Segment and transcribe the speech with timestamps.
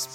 [0.00, 0.06] Ja,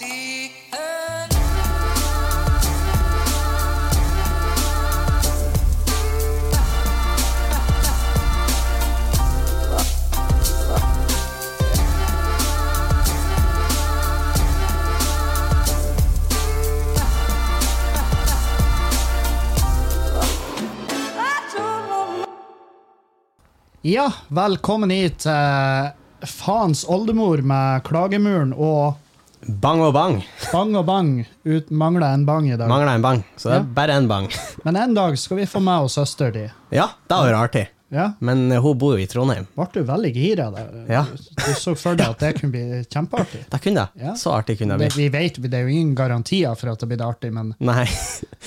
[24.33, 29.05] velkommen hit til faens oldemor med klagemuren og
[29.48, 30.23] Bang og bang.
[30.52, 31.09] bang og bang.
[31.45, 32.67] Ut, mangla en bang i dag.
[32.70, 33.63] Mangla en bang, så det er Ja.
[33.77, 34.27] bare en bang.
[34.66, 36.49] Men en dag skal vi få med oss søster di.
[36.72, 37.67] Ja, det var jo artig.
[37.94, 39.45] Ja, Men eh, hun bor jo i Trondheim.
[39.55, 40.72] ble du veldig gira der?
[40.89, 41.03] Ja.
[41.45, 43.44] Du så for deg at det kunne bli kjempeartig?
[43.52, 44.02] Det kunne det.
[44.03, 44.16] Ja.
[44.17, 45.03] Så artig kunne det Det, bli.
[45.09, 47.86] vi vet, det er jo ingen garantier for at det blir artig, men Nei,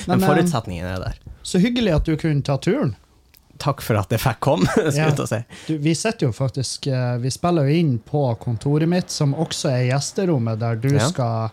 [0.08, 1.14] Men, men eh, forutsetningen er der.
[1.44, 2.96] så hyggelig at du kunne ta turen.
[3.58, 5.08] Takk for at jeg fikk komme, Ja.
[5.26, 5.40] si.
[5.66, 9.72] Du, vi sitter jo faktisk eh, Vi spiller jo inn på kontoret mitt, som også
[9.74, 11.08] er gjesterommet der du Ja.
[11.10, 11.50] skal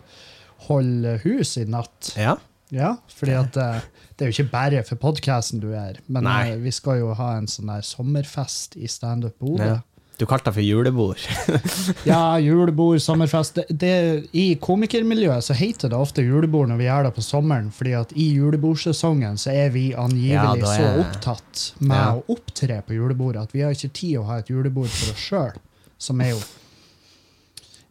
[0.68, 2.14] holde hus i natt.
[2.18, 2.38] Ja.
[2.74, 3.82] Ja, fordi at eh,
[4.18, 6.52] det er jo ikke bare for podkasten du er, men Nei.
[6.52, 9.76] eh, vi skal jo ha en sånn der sommerfest i Standup Bodø.
[10.18, 11.20] Du kalte det for julebord.
[12.08, 13.58] Ja, julebord, sommerfest.
[13.60, 13.94] Det, det,
[14.32, 18.14] I komikermiljøet så heter det ofte julebord når vi gjør det på sommeren, fordi at
[18.16, 20.68] i julebordsesongen så er vi angivelig Ja, er...
[20.80, 22.06] så opptatt med Ja.
[22.16, 25.26] å opptre på julebordet at vi har ikke tid å ha et julebord for oss
[25.30, 25.60] sjøl,
[26.00, 26.40] som er jo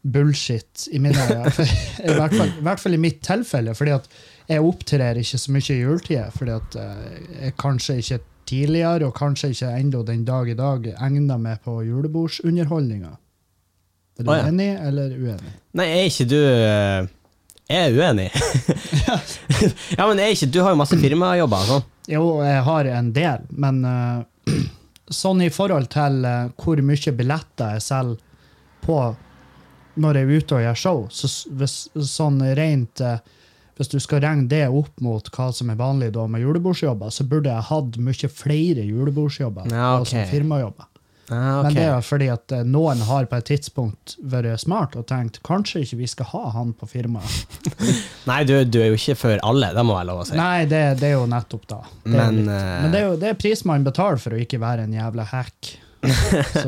[0.04, 1.52] bullshit i mine øyne.
[2.04, 2.16] I, I
[2.64, 4.08] hvert fall i mitt tilfelle, fordi at
[4.50, 9.16] jeg opptrer ikke så mye i juletida, fordi at eh, jeg kanskje ikke tidligere, og
[9.16, 13.12] kanskje ikke ennå den dag i dag, egna meg på julebordsunderholdninga.
[14.18, 14.48] Er du Å, ja.
[14.50, 15.54] enig eller uenig?
[15.74, 17.08] Nei, er ikke du eh,
[17.72, 18.28] Jeg er uenig.
[19.98, 21.88] ja, men er ikke Du har jo masse firmajobber sånn.
[22.12, 24.22] Jo, jeg har en del, men uh,
[25.22, 28.22] sånn i forhold til uh, hvor mye billetter jeg selger
[28.84, 28.98] på
[30.00, 31.76] når jeg er ute og gjør show, så hvis,
[32.10, 33.20] sånn rent eh,
[33.74, 37.26] Hvis du skal regne det opp mot hva som er vanlig da med julebordsjobber, så
[37.26, 39.70] burde jeg hatt mye flere julebordsjobber.
[39.72, 40.10] Ja, ok.
[40.12, 40.90] som firmajobber.
[41.30, 41.62] Ah, okay.
[41.62, 45.38] Men det er fordi at eh, noen har på et tidspunkt vært smart og tenkt
[45.46, 47.62] kanskje ikke vi skal ha han på firmaet.
[48.30, 50.36] Nei, du, du er jo ikke for alle, det må jeg lov å si.
[50.36, 51.80] Nei, det, det er jo nettopp da.
[52.04, 54.60] Det Men, eh, Men det er jo det er pris man betaler for å ikke
[54.60, 55.72] være en jævla hack.
[56.52, 56.66] Så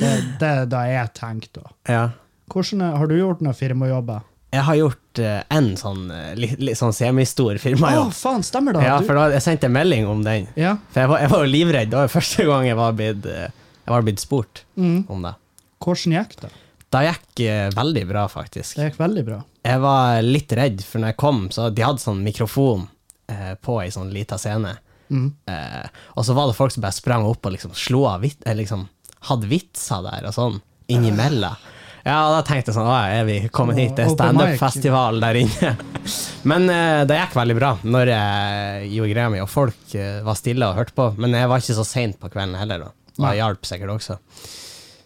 [0.00, 1.74] det, det er da jeg tenker da.
[1.92, 2.06] Ja.
[2.52, 4.24] Hvordan, har du gjort noen firmajobber?
[4.56, 8.12] Jeg har gjort eh, en sånn, eh, litt, litt sånn semistor firmajobb.
[8.16, 8.84] faen, stemmer det?
[8.88, 10.48] Ja, for da, jeg sendte en melding om den.
[10.58, 10.76] ja.
[10.94, 11.90] For jeg var, jeg var jo livredd.
[11.92, 13.50] Det var første gang jeg var blitt, eh,
[13.84, 15.04] jeg var blitt spurt Mm.
[15.12, 15.34] om det.
[15.84, 16.50] Hvordan gikk det?
[16.96, 18.76] Det gikk uh, veldig bra, faktisk.
[18.78, 19.38] Det gikk veldig bra.
[19.66, 22.86] Jeg var litt redd, for når jeg kom, så de hadde sånn mikrofon
[23.30, 24.76] uh, på ei sånn lita scene.
[25.10, 25.26] Mm.
[26.16, 28.86] Og så var det folk som bare sprang opp og liksom slo av vit, liksom,
[29.28, 30.56] hadde vitser der og sånn,
[30.90, 31.54] innimellom.
[32.06, 35.72] Ja, da tenkte jeg sånn, å, er vi kommet hit, det er standup-festival der inne.
[36.50, 40.38] Men uh, det gikk veldig bra når jeg gjorde greia mi, og folk uh, var
[40.38, 41.08] stille og hørte på.
[41.18, 42.92] Men jeg var ikke så seint på kvelden heller, da.
[43.16, 44.20] Det hjalp sikkert også.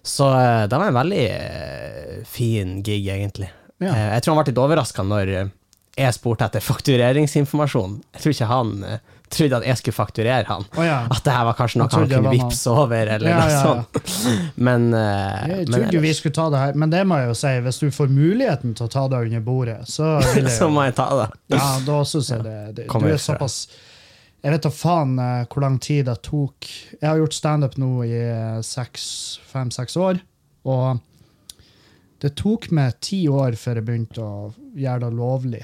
[0.04, 1.24] Så uh, det var en veldig
[2.28, 3.48] fin gig, egentlig.
[3.80, 3.94] Ja.
[4.18, 7.96] Jeg tror han ble litt overraska når jeg spurte etter faktureringsinformasjon.
[8.12, 8.76] Jeg tror ikke han
[9.30, 10.64] trodde at jeg skulle fakturere han.
[10.76, 10.98] Oh, ja.
[11.10, 13.62] At det her var kanskje noe han kunne vippse over, eller Ja, noe ja, ja.
[13.64, 14.56] sånt.
[14.56, 17.36] Men, uh, Jeg trodde jo vi skulle ta det her, men det må jeg jo
[17.38, 20.70] si, hvis du får muligheten til å ta det under bordet, så vil jeg så
[20.72, 21.28] må jeg ta det.
[21.54, 23.60] Ja, da syns jeg det, det Du er såpass
[24.42, 26.66] Jeg vet da faen uh, hvor lang tid det tok.
[26.96, 28.24] Jeg har gjort standup nå i
[29.52, 30.22] fem-seks år,
[30.64, 31.00] og
[32.20, 35.62] det tok meg ti år før jeg begynte å gjøre det lovlig.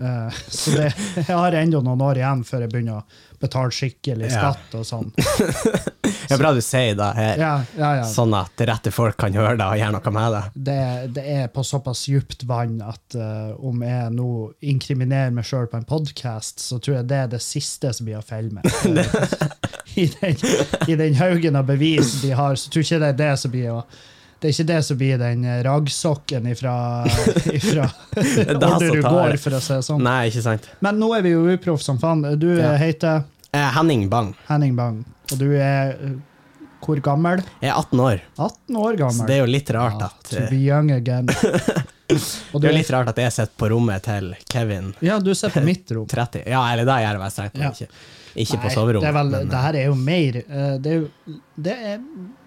[0.00, 0.88] Eh, så det,
[1.20, 3.04] jeg har ennå noen år igjen før jeg begynner å
[3.44, 4.52] betale skikkelig Ja.
[4.54, 5.10] skatt og sånn.
[6.24, 8.04] Det er bra du sier det her, Ja, ja, ja.
[8.08, 10.40] sånn at rette folk kan høre det og gjøre noe med det.
[10.68, 10.76] det,
[11.18, 14.28] det er på såpass djupt vann at uh, om jeg nå
[14.72, 18.22] inkriminerer meg sjøl på en podkast, så tror jeg det er det siste som blir
[18.22, 18.64] å felle med.
[20.00, 20.40] I, den,
[20.88, 23.52] I den haugen av bevis de har, så tror jeg ikke det er det som
[23.52, 23.82] blir å
[24.44, 27.04] det er ikke det som blir den ragsokken raggsokken ifra,
[27.58, 29.00] ifra det du
[29.32, 29.38] det.
[29.40, 30.02] for å si det sånn.
[30.04, 30.68] Nei, ikke sant.
[30.84, 32.20] Men nå er vi jo uproff som faen.
[32.38, 32.74] Du eh, Ja.
[32.76, 33.22] heter
[33.54, 34.32] Eh, Henning Bang.
[34.48, 36.14] Henning Bang, og du er eh,
[36.84, 37.40] hvor gammel?
[37.62, 39.20] Jeg er 18 år, 18 år gammel.
[39.22, 41.28] så det er jo litt rart Ja, at to eh, be young again.
[42.52, 45.30] Og Det er jo litt rart at jeg sitter på rommet til Kevin Ja, du
[45.34, 46.04] sitter på mitt rom.
[46.10, 46.42] 30.
[46.50, 47.70] Ja, eller det gjør jeg strengt strengt Ja.
[47.72, 47.88] ikke.
[48.34, 48.58] ikke.
[48.58, 49.06] Nei, på soverommet.
[49.06, 52.02] Det, er vel, men, det her er jo mer eh, det er jo, det er,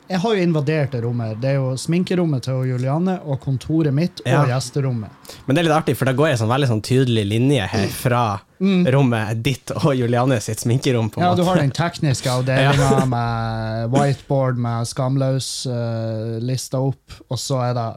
[0.09, 1.39] Jeg har jo invadert det rommet.
[1.42, 4.45] Det er jo sminkerommet til Juliane og kontoret mitt og Ja.
[4.45, 5.09] gjesterommet.
[5.45, 7.88] men det er litt artig, for da går en sånn veldig sånn tydelig linje her
[7.88, 11.12] fra rommet ditt og Juliane sitt sminkerom.
[11.12, 11.21] Mm.
[11.21, 17.62] Ja, du har den tekniske avdelinga med whiteboard med skamløs uh, lista opp, og så
[17.69, 17.88] er det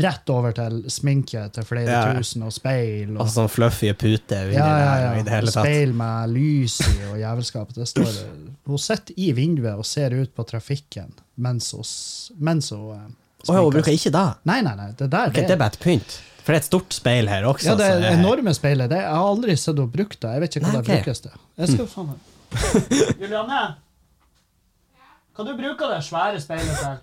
[0.00, 2.14] rett over til sminke til flere Ja.
[2.14, 3.10] tusen og speil.
[3.16, 5.18] Og Og, sånn fluffy pute ja, ja, ja.
[5.18, 7.74] Og det speil med lys i og jævelskap.
[7.74, 8.06] Det står,
[8.70, 11.86] hun sitter i vinduet og ser ut på trafikken mens hun,
[12.38, 13.14] mens hun
[13.48, 14.24] oh, hun bruker ikke da?
[14.48, 14.90] Nei, nei, nei.
[14.96, 16.18] Det der okay, det er bare et pynt.
[16.40, 17.68] For det er et stort speil her også.
[17.72, 18.90] Ja, det er enorme speilet.
[18.90, 20.32] Det, jeg har aldri sett henne bruke det.
[20.34, 20.90] Jeg vet ikke hva Nei, det ok.
[20.96, 21.38] brukes til.
[21.60, 22.26] Jeg skal faen meg
[23.22, 23.60] Julianne?
[25.36, 26.98] Hva du bruker det svære speilet til?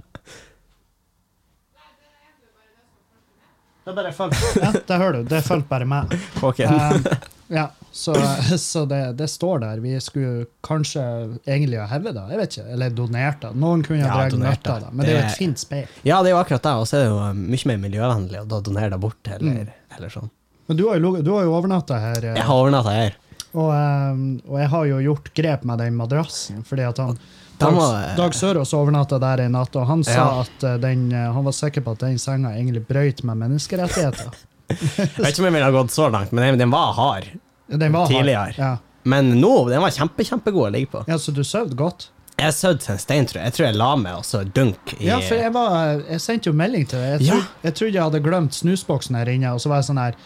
[3.87, 4.33] Det er bare følg.
[4.59, 5.29] Ja, det hører du.
[5.31, 6.11] Det fulgte bare meg.
[6.43, 6.59] Ok.
[6.67, 7.05] Um,
[7.49, 8.13] ja, så,
[8.59, 9.79] så det, det står der.
[9.83, 11.01] Vi skulle kanskje
[11.47, 12.23] egentlig ha hevet det.
[12.33, 12.65] Jeg vet ikke.
[12.75, 13.51] Eller donert det.
[13.55, 14.89] Noen kunne ha Ja, dratt av det.
[14.93, 15.87] Men det er jo et fint speil.
[16.03, 16.73] Ja, det er jo akkurat det.
[16.81, 19.71] Og så er det jo um, mye mer miljøvennlig å donere det bort, eller, Mm.
[19.97, 20.29] eller sånn.
[20.67, 22.17] Men du har jo, du har jo overnatta her.
[22.25, 23.15] eh, Jeg har overnatta her.
[23.57, 27.17] Og, ehm, og jeg har jo gjort grep med den madrassen, fordi at han
[27.57, 27.73] Dag,
[28.19, 30.41] Dag Sørås overnatta der en natt, og han sa Ja.
[30.43, 34.29] at eh, den, eh, han var sikker på at den senga egentlig brøyt med menneskerettigheter.
[34.67, 37.27] Jeg vet ikke om jeg ville ha gått så langt, men den, den var hard.
[37.71, 38.11] Den var hard.
[38.15, 38.53] Tidligere.
[38.57, 38.73] Ja.
[39.07, 41.03] Men nå, den var kjempe, kjempegod å ligge på.
[41.07, 42.09] ja, så du sov godt?
[42.37, 43.49] Jeg søvde til en stein, tror jeg.
[43.49, 46.51] Jeg tror jeg la meg, og så dunk i Ja, for jeg, var, jeg sendte
[46.51, 47.07] jo melding til deg.
[47.15, 47.37] Jeg, Ja.
[47.39, 50.19] trodde, jeg trodde jeg hadde glemt snusboksen her inne, og så var jeg sånn her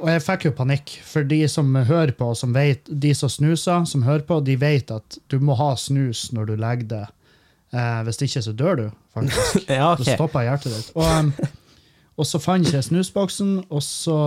[0.00, 3.84] Og jeg fikk jo panikk, for de som hører på, som vet, de som snuser,
[3.90, 7.10] som hører på, de vet at du må ha snus når du legger deg.
[7.76, 9.58] Eh, hvis ikke, så dør du, faktisk.
[9.68, 10.06] Ja, okay.
[10.08, 10.88] Da stopper hjertet ditt.
[10.96, 11.34] Og, um,
[12.18, 14.18] og så fant jeg snusboksen, og så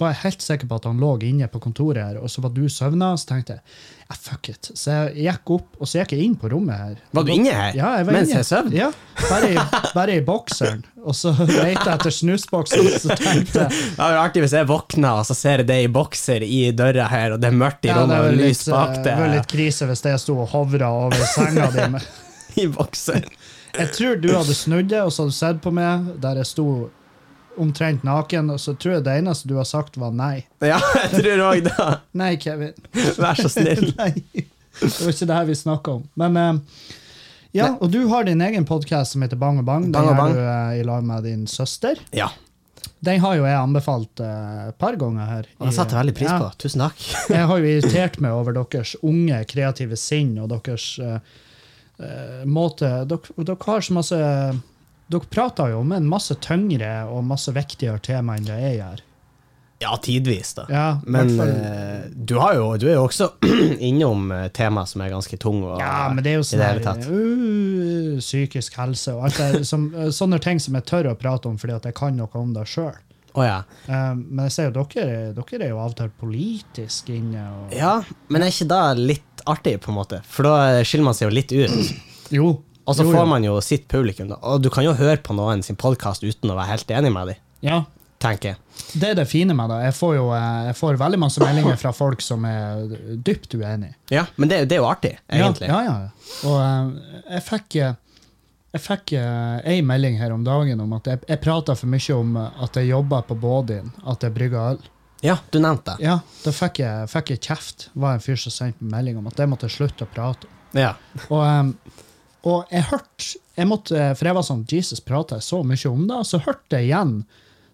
[0.00, 2.50] var jeg helt sikker på at han lå inne på kontoret her, og så var
[2.54, 3.62] du søvna, så tenkte jeg
[4.08, 4.70] ja, fuck it.
[4.76, 6.96] Så jeg gikk opp, og så gikk jeg inn på rommet her.
[7.14, 7.76] Var du inne her?
[7.78, 8.40] Ja, jeg var Mens inne.
[8.40, 8.72] jeg sov?
[8.74, 8.88] Ja,
[9.30, 10.82] bare i, bare i bokseren.
[11.04, 15.14] Og så leita jeg etter snusboksen, så tenkte jeg Det var artig hvis jeg våkna,
[15.20, 17.94] og så ser jeg det i bokser i døra her, og det er mørkt i
[17.94, 19.06] rommet, og lys bak eh, det.
[19.12, 21.86] det var litt krise hvis jeg sto og hovra over senga di.
[21.94, 22.10] med
[22.64, 23.24] I bokser.
[23.74, 26.50] Jeg tror du hadde snudd deg, og så hadde du sett på meg der jeg
[26.50, 26.68] sto
[27.60, 30.44] omtrent naken, og så tror jeg det eneste du har sagt, var nei.
[30.64, 31.88] Ja, jeg tror òg det.
[32.18, 32.74] Nei, Kevin.
[33.18, 33.90] Vær så snill.
[34.00, 34.12] nei.
[34.80, 36.06] Det var ikke det her vi snakka om.
[36.18, 36.88] Men uh,
[37.54, 39.84] ja, og du har din egen podkast som heter Bang og Bang.
[39.92, 42.00] Den Bang og er du uh, i lag med din søster.
[42.10, 42.32] Ja,
[43.04, 45.46] Den har jo jeg anbefalt et et par ganger her.
[45.60, 46.38] og det setter jeg veldig pris Ja.
[46.40, 46.50] på.
[46.58, 47.02] Tusen takk.
[47.36, 51.18] Jeg har jo irritert meg over deres unge, kreative sinn og deres eh,
[52.00, 54.18] eh, måte dere, dere har så masse
[55.06, 59.02] Dere prater jo om en masse tyngre og masse viktigere tema enn det jeg gjør.
[59.84, 60.64] Ja, tidvis, da.
[60.70, 63.28] Ja, Men uh, eh, du, har jo, du er jo også
[63.88, 65.74] innom temaer tema som er ganske tunge.
[65.82, 70.08] Ja, men det er jo sånn her, uh, psykisk helse og alt det som, eh,
[70.14, 72.64] sånne ting som jeg tør å prate om fordi at jeg kan noe om det
[72.70, 72.94] sjøl.
[73.34, 73.64] Oh, ja.
[73.88, 77.42] men jeg ser jo dere, dere er jo avtalt politisk inne.
[77.50, 77.96] Og, ja,
[78.30, 80.20] men er ikke det litt artig, på en måte?
[80.30, 81.96] For da skiller man seg jo litt ut.
[82.30, 82.52] Jo.
[82.86, 84.36] Og så jo, får man jo sitt publikum, da.
[84.44, 87.30] Og du kan jo høre på noen sin podkast uten å være helt enig med
[87.32, 87.78] dem, Ja,
[88.20, 88.56] tenker.
[88.92, 89.78] Det er det fine med det.
[89.86, 92.86] Jeg får jo eh, jeg får veldig masse meldinger fra folk som er
[93.24, 93.94] dypt uenig.
[94.12, 95.68] Ja, men det, det er jo artig, egentlig.
[95.68, 96.38] Ja, ja, ja.
[96.48, 97.94] Og eh, jeg fikk eh,
[98.74, 102.32] jeg fikk ei melding her om dagen om at jeg, jeg prata for mye om
[102.42, 104.80] at jeg jobba på Bådin, at jeg brygga øl.
[105.22, 106.04] Ja, du nevnte det.
[106.08, 107.86] Ja, Da fikk jeg, fikk jeg kjeft.
[107.94, 110.56] var en fyr som sendte melding om at det måtte jeg slutte å prate om.
[110.74, 110.90] Ja.
[111.28, 111.70] Og, em,
[112.44, 116.06] og jeg hørte jeg måtte, For jeg var sånn Jesus, prater jeg så mye om
[116.10, 116.16] det?
[116.26, 117.12] Så hørte jeg igjen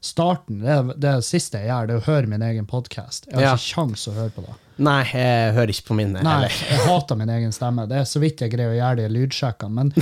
[0.05, 0.59] starten.
[0.61, 3.27] Det, er- det siste jeg gjør, det er å høre min egen podkast.
[3.31, 3.55] Jeg har Ja.
[3.55, 4.55] ikke kjangs å høre på det.
[4.81, 6.49] Nei, jeg hører ikke på min Nei, heller.
[6.71, 7.87] jeg hater min egen stemme.
[7.89, 9.71] Det er så vidt jeg greier å gjøre de lydsjekkene.
[9.73, 9.93] Men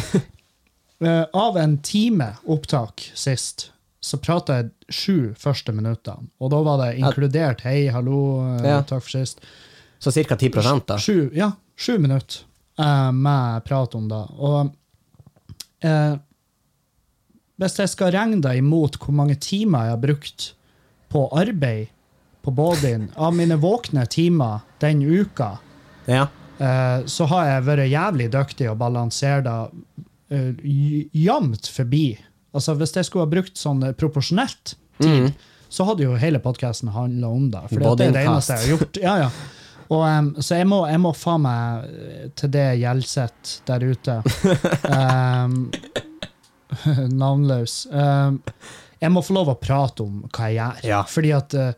[1.02, 3.70] uh, av en time opptak sist,
[4.02, 6.28] så prata jeg sju første minuttene.
[6.40, 8.20] Og da var det inkludert hei, hallo,
[8.58, 8.82] eh, Ja.
[8.82, 9.40] takk for sist.
[10.00, 10.37] Så ca.
[10.37, 10.96] 10 da.
[10.98, 12.44] Sju, ja, sju minutter
[12.78, 14.23] eh, med prat om det.
[14.38, 14.73] Og
[15.85, 16.16] eh,
[17.58, 20.50] hvis jeg skal regne det imot hvor mange timer jeg har brukt
[21.11, 21.88] på arbeid
[22.44, 25.56] på Bådin, av mine våkne timer den uka,
[26.06, 26.28] Ja.
[26.58, 30.54] eh, så har jeg vært jævlig dyktig å balansere det eh,
[31.12, 32.16] jevnt forbi.
[32.54, 35.32] Altså Hvis jeg skulle ha brukt sånn proporsjonelt tid,
[35.68, 37.61] så hadde jo hele podkasten handla om det.
[37.68, 38.97] For det er det eneste jeg har gjort.
[39.02, 39.30] Ja, ja.
[39.88, 44.18] Og, um, så jeg må, jeg må faen meg eh, til det Gjelseth der ute
[44.99, 45.71] Um,
[47.23, 47.87] Navnløs.
[47.90, 48.42] Um,
[49.00, 50.90] jeg må få lov å prate om hva jeg gjør.
[50.90, 51.04] Ja.
[51.09, 51.71] Fordi at uh,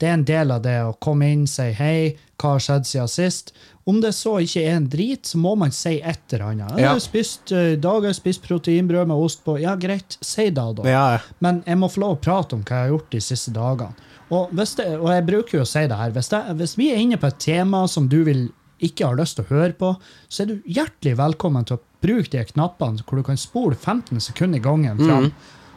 [0.00, 3.10] det er en del av det å komme inn, si hei, hva har skjedd siden
[3.10, 3.54] sist?
[3.88, 6.78] Om det så ikke er en drit, så må man si et eller annet.
[6.80, 6.94] Ja.
[6.96, 9.58] eh, I dag har jeg spist proteinbrød med ost på.
[9.60, 10.88] Ja, greit, si det, da.
[10.88, 11.04] Ja,
[11.44, 14.10] Men jeg må få lov å prate om hva jeg har gjort de siste dagene.
[14.32, 14.66] Og, det,
[14.96, 17.28] og jeg bruker jo å si det her, hvis, det, hvis vi er inne på
[17.28, 18.46] et tema som du vil
[18.84, 19.90] ikke har lyst til å høre på,
[20.28, 24.20] så er du hjertelig velkommen til å bruke de knappene hvor du kan spole 15
[24.20, 25.30] sekunder i gangen fram.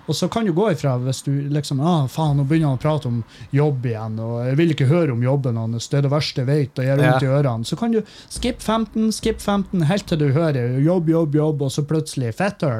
[0.07, 2.81] Og så kan du gå ifra hvis du liksom ah, faen, nå begynner han å
[2.81, 3.17] prate om
[3.51, 6.47] jobb igjen, og jeg vil ikke høre om jobben hans, det er det verste jeg
[6.47, 7.67] vet, og gjør vondt i ørene.
[7.67, 7.99] Så kan du
[8.31, 12.71] skip 15, skip 15, helt til du hører jobb, jobb, jobb, og så plutselig ikke?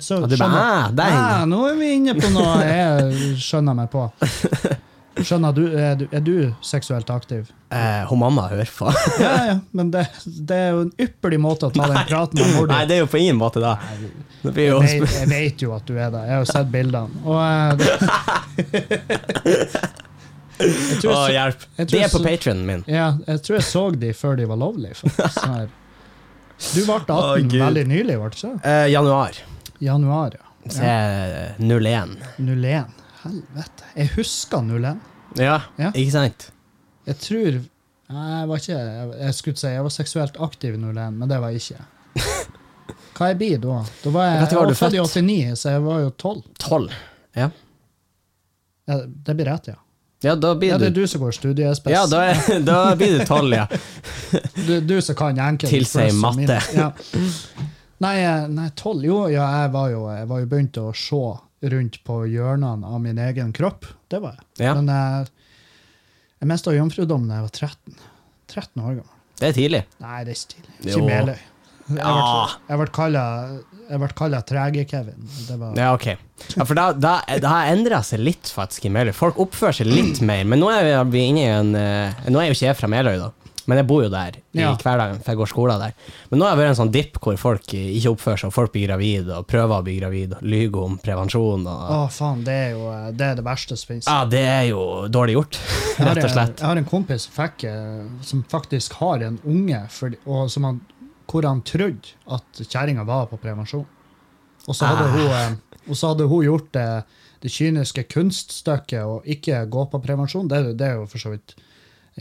[0.00, 1.20] Så du «Ah, der inne».
[1.20, 4.08] «Ah, nå er vi inne på noe jeg skjønner meg på.
[5.26, 6.34] Skjønner du, er du, er du
[6.64, 7.48] seksuelt aktiv?
[7.70, 8.90] Eh, hun mamma hører på.
[9.20, 12.54] Ja, ja, men det, det er jo en ypperlig måte å ta den praten med
[12.56, 12.74] mor di.
[12.74, 13.60] Nei, det er jo på ingen måte.
[13.60, 16.22] Det jo Jeg, vet- jeg vet jo at du er det.
[16.26, 17.24] Jeg har jo sett bildene.
[17.26, 17.88] Og eh, det,
[20.60, 21.62] jeg Å, hjelp.
[21.78, 22.82] jeg De er på patrionen min.
[22.90, 24.98] ja, jeg tror jeg så de før de var lovlige.
[25.00, 25.70] Sånn.
[26.60, 28.52] Du ble 18 oh, veldig nylig, ble det ikke?
[28.68, 29.38] Eh, januar.
[29.80, 30.46] Januar, ja.
[30.68, 32.18] Så er 01.
[32.44, 32.90] 01.
[33.22, 33.86] Helvete.
[33.96, 35.00] Jeg husker 01.
[35.38, 35.90] Ja, Ja.
[35.94, 36.50] ikke sant?
[37.06, 37.60] Jeg tror
[38.10, 41.28] Nei, jeg var ikke Jeg, jeg skulle si jeg var seksuelt aktiv i 01, men
[41.30, 41.84] det var jeg ikke.
[43.20, 43.76] Hva jeg blir da?
[44.02, 46.42] Da var jeg, Vet du jeg var født i 89, så jeg var jo 12.
[46.58, 46.90] 12.
[47.38, 47.50] Ja.
[48.90, 49.76] Ja, det blir rett, ja.
[50.22, 51.92] Ja, da blir Ja, det er du som går studiespes.
[51.94, 53.66] Ja, da, er, da blir du 12, ja.
[54.66, 56.40] Du, du som kan enkelt Tilsier pluss og matte.
[56.40, 56.74] minus.
[56.74, 56.90] Ja.
[58.00, 61.22] Nei, eh, nei, tolv Jo, ja, jeg var jo, jeg var jo begynt å se
[61.62, 63.84] rundt på hjørnene av min egen kropp.
[64.10, 64.66] Det var jeg.
[64.66, 64.74] Ja.
[64.78, 65.28] Men jeg,
[66.40, 67.96] jeg mista jomfrudommen da jeg var 13.
[68.50, 69.16] 13 år gammel.
[69.40, 69.82] Det er tidlig.
[70.02, 70.76] Nei, det er ikke tidlig.
[70.90, 71.38] Ikke Meløy.
[71.90, 73.58] Jeg ble, kalla-
[73.90, 75.24] jeg ble kalla Trege-Kevin.
[75.74, 76.04] Ja, ok.
[76.54, 79.10] Ja, for da, da, det har endra seg litt faktisk i Meløy.
[79.16, 80.44] Folk oppfører seg litt mer.
[80.46, 83.16] Men nå er vi inne i en eh, Nå er jo ikke jeg fra Meløy,
[83.18, 83.30] da.
[83.70, 84.72] Men jeg bor jo der i Ja.
[84.74, 85.94] hverdagen, for jeg går skole der.
[86.30, 88.56] Men nå har jeg vært en sånn dipp hvor folk eh, ikke oppfører seg, og
[88.56, 92.42] folk blir gravide og prøver å bli gravide, og lyver om prevensjon og Å, faen,
[92.44, 94.10] det er jo det, er det verste som finnes.
[94.10, 95.60] Ja, det er jo dårlig gjort,
[96.02, 96.58] rett og slett.
[96.58, 100.64] jeg har en kompis som, fikk, eh, som faktisk har en unge, for, og som
[100.68, 100.80] han,
[101.30, 103.86] hvor han trodde at kjerringa var på prevensjon.
[104.68, 105.14] Og så hadde, Ah.
[105.14, 107.04] hun, eh, og så hadde hun gjort det,
[107.40, 110.48] det kyniske kunststykket å ikke gå på prevensjon.
[110.50, 111.62] Det, det er jo for så vidt eh,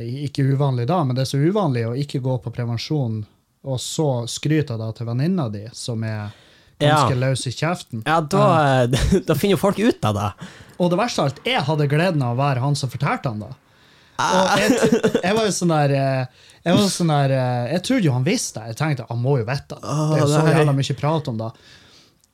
[0.05, 3.21] ikke uvanlig da, men det er så uvanlig å ikke gå på prevensjon,
[3.67, 6.29] og så skryte da til venninna di, som er
[6.79, 7.19] ganske Ja.
[7.27, 8.03] løs i kjeften.
[8.07, 8.85] Ja, da,
[9.27, 10.29] da finner jo folk ut av det.
[10.79, 13.41] Og det verste av alt, jeg hadde gleden av å være han som fortalte han
[13.43, 13.51] det.
[14.19, 18.03] Og jeg, jeg var jo sånn der eh, Jeg var sånn der, eh, jeg trodde
[18.09, 18.73] jo han visste det.
[18.73, 19.79] Jeg tenkte han må jo vite det.
[19.83, 21.47] Det er jo så jævla mye prat om det.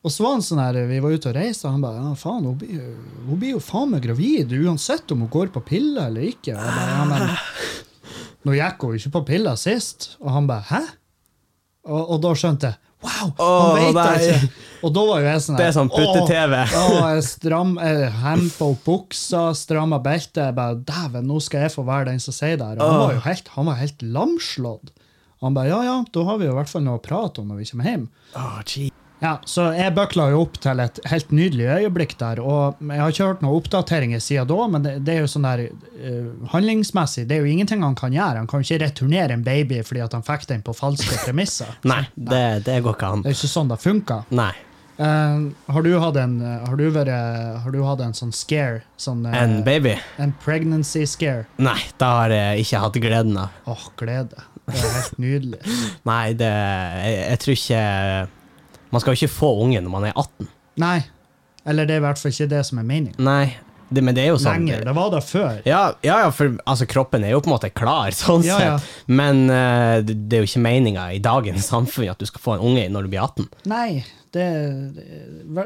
[0.05, 2.11] Og så var han sånn her, vi var ute og reiste, og han bare ja,
[2.19, 2.81] faen, hun blir,
[3.25, 6.53] hun blir jo faen meg gravid uansett om hun går på piller eller ikke.
[6.53, 10.11] Og jeg bare, ja, men nå gikk hun ikke på piller sist.
[10.21, 10.81] Og han bare hæ?
[11.89, 14.49] Og, og da skjønte jeg wow, han vet det ikke.
[14.85, 16.53] Og da var jo jeg sånn her, Det er sånn putte-TV.
[16.65, 17.73] Jeg stram,
[18.21, 20.41] hempa opp buksa, stramma beltet.
[20.43, 22.81] Jeg bare dæven, nå skal jeg få være den som sier det her.
[22.81, 24.93] Og Han var jo helt, han var helt lamslått.
[25.45, 27.49] Han bare ja, ja, da har vi jo i hvert fall noe å prate om
[27.51, 28.05] når vi kommer hjem.
[28.37, 28.93] Oh, gee.
[29.25, 32.41] Ja, Så jeg bøkla jo opp til et helt nydelig øyeblikk der.
[32.43, 35.47] Og jeg har ikke hørt noen oppdateringer siden da, men det, det er jo sånn
[35.47, 38.43] der uh, handlingsmessig Det er jo ingenting han kan gjøre.
[38.43, 41.73] Han kan jo ikke returnere en baby fordi at han fikk den på falske premisser.
[41.91, 43.25] Nei, det, det går ikke an.
[43.25, 44.29] Det er ikke sånn det funker.
[44.35, 44.53] Nei.
[44.95, 47.11] Uh, har, du hatt en, har, du vært,
[47.65, 48.85] har du hatt en sånn scare?
[49.01, 49.97] Sånn, uh, En baby?
[50.21, 51.49] en pregnancy scare?
[51.57, 53.57] Nei, det har jeg ikke hatt gleden av.
[53.73, 54.45] Åh, glede.
[54.65, 55.59] Det er helt nydelig.
[56.09, 57.83] Nei, det jeg, jeg tror ikke
[58.93, 60.49] Man skal jo ikke få unge når man er 18.
[60.81, 60.97] Nei.
[61.65, 63.17] Eller det er i hvert fall ikke det som er meningen.
[63.25, 63.55] Nei,
[63.89, 64.83] det, men det er jo sånn Lenger.
[64.85, 65.57] Det var det før.
[65.67, 68.77] Ja, ja, ja, for altså, kroppen er jo på en måte klar, sånn Ja, ja.
[68.79, 69.09] sett.
[69.09, 72.65] Men uh, det, er jo ikke meninga i dagens samfunn at du skal få en
[72.71, 73.49] unge når du blir 18.
[73.71, 73.89] Nei,
[74.35, 74.47] det,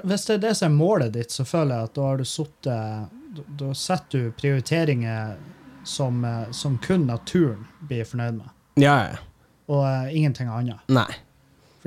[0.03, 2.27] hvis det er det som er målet ditt, så føler jeg at da har du
[2.27, 5.35] sittet Da, da setter du prioriteringer
[5.85, 8.49] som, eh, som kun naturen blir fornøyd med,
[8.81, 9.19] Ja, ja.
[9.69, 10.81] og uh, ingenting annet.
[10.91, 11.07] Nei.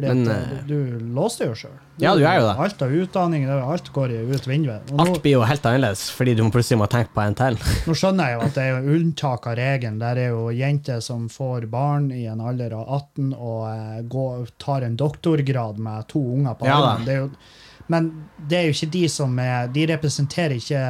[0.03, 1.75] Fordi Men, at eh, eh, du, du låste jo sjøl.
[2.03, 2.55] Ja, du er jo det.
[2.65, 4.93] Alt av utdanning, alt går ut vinduet.
[4.99, 7.59] Alt blir jo helt annerledes, fordi du plutselig må tenke på en til.
[7.87, 9.99] nå skjønner jeg jo at det er jo unntak av regelen.
[10.03, 14.49] Der er jo jenter som får barn i en alder av 18 og eh, går,
[14.63, 17.07] tar en doktorgrad med to unger på Ja armen.
[17.07, 17.31] Det er jo,
[17.93, 18.09] men
[18.49, 20.83] det er jo ikke de som er De representerer ikke,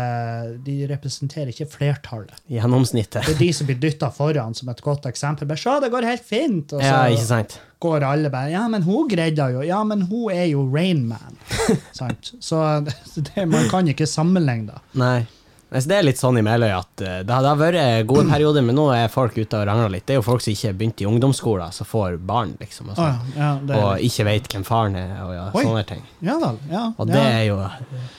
[0.64, 2.36] de representerer ikke flertallet.
[2.52, 3.26] Gjennomsnittet.
[3.26, 5.48] Det er de som blir dytta foran som et godt eksempel.
[5.50, 6.72] Men Se, det går helt fint!
[6.72, 7.58] Så Ja, ikke sant?
[7.82, 11.38] Går alle bare Ja, men hun greide jo Ja, men hun er jo Rainman.
[12.40, 14.82] Så det, man kan ikke sammenligne det.
[14.98, 15.20] Nei.
[15.72, 18.76] Så Det er litt sånn i Meløy at eh, det har, vært gode perioder, men
[18.76, 20.04] nå er folk ute og rangler litt.
[20.04, 22.90] Det er jo folk som ikke har begynt i ungdomsskolen, som får barn, liksom.
[22.92, 23.32] Og, sånn.
[23.38, 26.04] ja, det, og ikke vet hvem faren er, og ja, sånne ting.
[26.20, 27.56] ja da, Ja, Og det er jo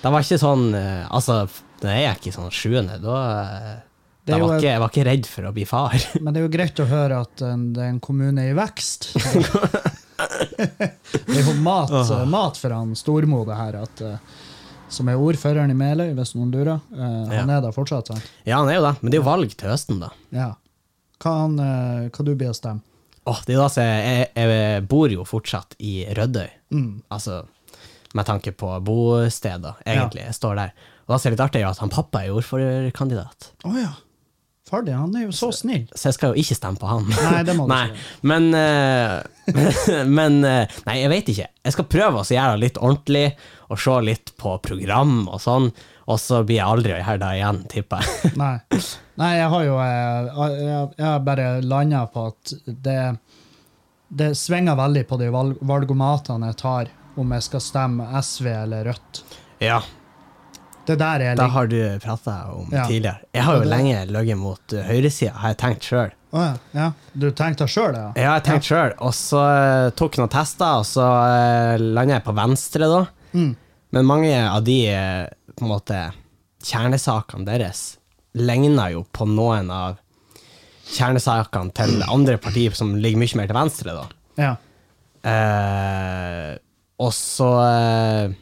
[0.01, 1.43] Det var ikke sånn eh, Altså,
[1.84, 2.98] det er ikke sånn sjuende.
[3.03, 3.75] Da, eh,
[4.24, 5.96] da var ikke, jeg var ikke redd for å bli far.
[6.24, 9.10] Men det er jo greit å høre at en, det er en kommune i vekst.
[10.18, 11.92] det er jo mat,
[12.32, 13.80] mat for han Stormo, det her.
[13.84, 14.39] At, eh,
[14.94, 16.80] som er ordføreren i Meløy, hvis noen lurer.
[16.94, 17.58] Eh, han Ja.
[17.58, 18.32] er der fortsatt, sant?
[18.46, 20.12] Ja, han er jo det, men det er jo valg til høsten, da.
[20.32, 20.53] Ja.
[21.20, 22.82] Hva, han, eh, hva du blir å stemme?
[23.25, 26.50] Åh, det er da jeg, jeg, bor jo fortsatt i Rødøy.
[26.75, 27.03] Mm.
[27.15, 27.46] Altså,
[28.13, 30.10] med tanke på bosted, da, Ja.
[30.12, 30.74] Jeg står der.
[31.08, 33.51] Og da ser jeg litt artig at han pappa er ordførerkandidat.
[33.65, 33.92] Oh, ja.
[34.74, 34.96] Far det.
[34.98, 35.84] han er jo så snill.
[35.94, 37.03] Så jeg skal jo ikke stemme på han.
[37.13, 38.06] Nei, det må du Nei, ikke.
[38.32, 41.46] men, uh, men uh, Nei, jeg vet ikke.
[41.68, 43.27] Jeg skal prøve å gjøre det litt ordentlig,
[43.70, 45.70] og se litt på program og sånn,
[46.10, 48.34] og så blir jeg aldri herda igjen, tipper jeg.
[48.42, 48.82] Nei.
[49.22, 50.44] Nei, jeg har jo eh,
[50.98, 53.00] jeg har bare landa på at det
[54.10, 58.89] Det svinger veldig på de valg, valgomatene jeg tar, om jeg skal stemme SV eller
[58.89, 59.22] Rødt.
[59.62, 59.84] Ja,
[60.86, 62.84] Det der er det har du prata om Ja.
[62.88, 63.20] tidligere.
[63.34, 66.12] Jeg har jo det- lenge ligget mot uh, høyresida, har jeg tenkt sjøl.
[66.34, 66.54] Å ja.
[66.74, 66.88] ja.
[67.13, 68.08] Du tenkte sjøl, ja?
[68.16, 72.16] Ja, jeg har tenkt sjøl, og så eh, tok noen tester, og så uh, landa
[72.18, 73.04] jeg på venstre, da.
[73.38, 73.52] Mm.
[73.94, 76.00] Men mange av de eh, på en måte
[76.66, 77.84] kjernesakene deres
[78.34, 80.00] ligner jo på noen av
[80.94, 84.06] kjernesakene til andre partier som ligger mye mer til venstre, da.
[84.42, 84.56] Ja.
[85.24, 86.58] Eh,
[87.04, 88.34] og så eh,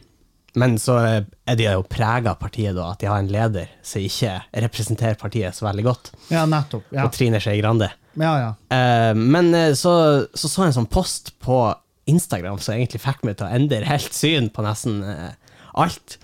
[0.58, 4.04] Men så er de jo prega av partiet, da, at de har en leder som
[4.04, 4.34] ikke
[4.66, 6.84] representerer partiet så veldig godt, ja, nettopp.
[6.92, 7.88] Ja, og Trine Skei Grande.
[8.20, 8.32] ja.
[8.42, 8.50] ja.
[8.76, 9.94] Eh, men eh, så,
[10.34, 11.62] så så jeg en sånn post på
[12.10, 16.18] Instagram som egentlig fikk meg til å endre helt syn på nesten eh, alt.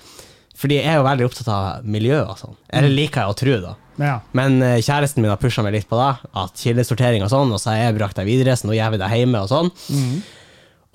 [0.59, 2.57] Fordi jeg er jo veldig opptatt av miljø og sånn.
[2.75, 3.75] Eller liker jeg å tro, da.
[4.03, 4.17] ja.
[4.37, 6.09] Men kjæresten min har pusha meg litt på det,
[6.43, 9.01] at kildesortering og sånn, og så har jeg brakt deg videre, så nå gjør vi
[9.05, 9.71] det hjemme og sånn.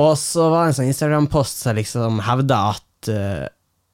[0.04, 3.48] Og så var det en sånn Instagram-post som liksom hevda at eh,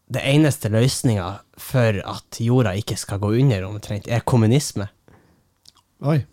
[0.09, 1.27] det eneste løsninga
[1.61, 4.89] for at jorda ikke skal gå under, omtrent, er kommunisme.
[6.01, 6.23] Oi.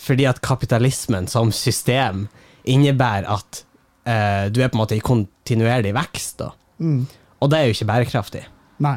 [0.00, 2.26] Fordi at kapitalismen som system
[2.64, 3.62] innebærer at
[4.08, 6.50] uh, du er på en måte i kontinuerlig vekst, da.
[6.80, 7.04] Mm.
[7.40, 8.42] Og det er jo ikke bærekraftig.
[8.84, 8.96] Nei.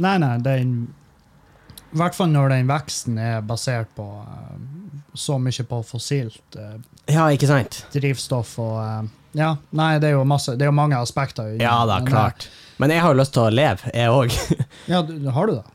[0.00, 0.72] Nei, nei, den
[1.90, 4.54] I hvert fall når den veksten er basert på uh,
[5.14, 6.78] så mye på fossilt uh,
[7.10, 7.82] Ja, ikke sant?
[7.92, 11.52] drivstoff og Ja, nei, det er jo masse Det er jo mange aspekter.
[11.60, 12.48] Ja da, men, eh, klart.
[12.82, 14.34] Men jeg har jo lyst til å leve, jeg òg.
[14.90, 15.66] Ja, du, har du det?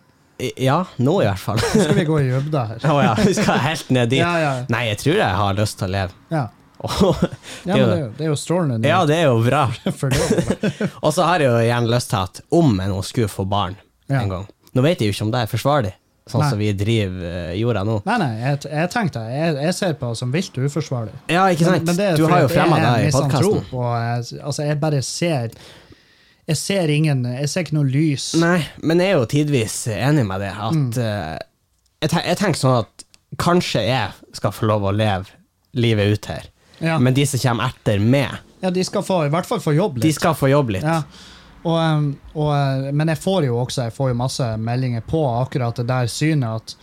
[0.59, 1.61] ja, nå i hvert fall.
[1.63, 2.81] Nå skal vi gå i dybda her.
[2.91, 4.19] Å ja, vi skal helt ned dit.
[4.19, 4.53] Ja, ja.
[4.73, 6.11] Nei, jeg tror jeg har lyst til å leve.
[6.33, 6.47] Ja,
[6.85, 7.21] Og-
[7.63, 8.89] ja men det er jo, det er jo strålende.
[8.91, 9.61] ja, det er jo bra.
[9.85, 10.89] det.
[10.99, 13.77] Og så har jeg jo gjerne lyst til at om jeg nå skulle få barn
[14.11, 14.43] en gang
[14.75, 15.93] Nå vet jeg jo ikke om det er forsvarlig,
[16.25, 16.49] sånn Nei.
[16.49, 17.99] som vi driver eh, jorda nå.
[18.07, 21.13] Nei, nei, jeg, jeg tenkte jeg, jeg ser på det som vilt uforsvarlig.
[21.29, 21.83] Ja, ikke sant?
[21.85, 24.39] Men- men det du har jo fremma det i podkasten.
[24.41, 25.49] altså, jeg bare ser
[26.47, 28.35] Jeg ser ingen Jeg ser ikke noe lys.
[28.37, 30.51] Nei, men jeg er jo tidvis enig med det.
[30.53, 30.97] At Mm.
[30.97, 31.39] eh,
[32.01, 33.05] jeg, tenker, jeg tenker sånn at
[33.37, 35.25] kanskje jeg skal få lov å leve
[35.73, 36.43] livet ut her.
[36.81, 36.97] Ja.
[36.99, 38.29] Men de som kommer etter meg,
[38.61, 40.03] Ja, de skal få, i hvert fall få jobb litt.
[40.03, 40.83] de skal få jobb litt.
[40.83, 41.01] Ja.
[41.65, 41.77] Og,
[42.37, 45.87] og, uh, men jeg får jo også jeg får jo masse meldinger på akkurat det
[45.89, 46.75] der synet at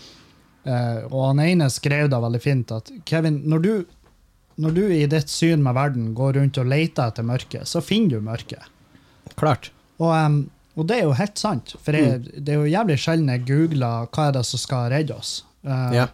[0.67, 3.71] uh, Og han ene skrev da veldig fint at Kevin, når du,
[4.63, 8.19] når du i ditt syn med verden går rundt og leter etter mørket, så finner
[8.19, 8.67] du mørket.
[9.39, 9.71] Klart.
[10.03, 10.11] Og,
[10.77, 12.45] og det er jo helt sant, for jeg, Mm.
[12.45, 15.45] det er jo jævlig sjelden jeg googler hva er det som skal redde oss.
[15.65, 16.07] Uh, Ja.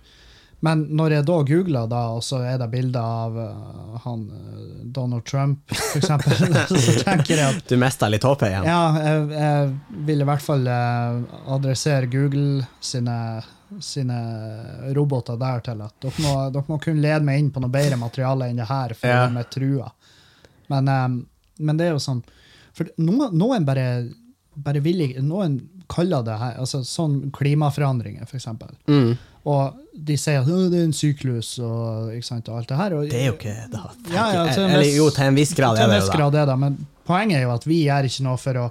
[0.61, 4.65] Men når jeg da googler, da, og så er det bilder av uh, han uh,
[4.91, 5.61] Donald Trump,
[5.95, 6.35] eksempel,
[6.73, 8.67] så tenker jeg at Du mista litt håpet igjen.
[8.67, 11.21] ja, jeg, jeg vil i hvert fall uh,
[11.55, 13.15] adressere Google sine,
[13.79, 14.19] sine
[14.99, 18.01] roboter der til at dere må, dere må kunne lede meg inn på noe bedre
[18.01, 19.23] materiale enn det her, for Ja.
[19.31, 19.93] de er trua.
[20.75, 21.19] Men, um,
[21.63, 22.25] men det er jo sånn
[22.77, 23.87] For noen, noen bare,
[24.59, 28.75] bare vil Noen kaller det her altså sånn klimaforandringer, for eksempel.
[28.91, 29.15] Mm.
[29.49, 32.95] Og de sier at det er en syklus og, sant, og alt det her.
[32.99, 33.83] Og, Det er jo ikke det.
[34.13, 36.49] Ja, ja, til en Eller jo, til en viss grad er det jo grad er
[36.51, 38.71] det, men poenget er jo at vi gjør ikke noe for å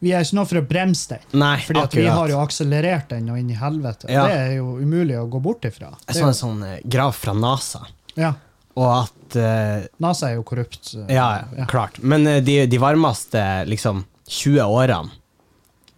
[0.00, 1.24] vi gjør ikke noe for å bremse den.
[1.42, 4.08] Nei, Fordi vi har jo akselerert den og inn i helvete.
[4.08, 4.22] Ja.
[4.30, 5.90] Det er jo umulig å gå bort ifra.
[6.06, 7.82] Jeg så en sånn eh, grav fra NASA,
[8.16, 8.32] ja,
[8.80, 10.94] og at uh, NASA er jo korrupt.
[10.94, 12.00] Uh, Ja, ja, klart.
[12.00, 15.10] Men uh, de, de varmeste liksom 20 årene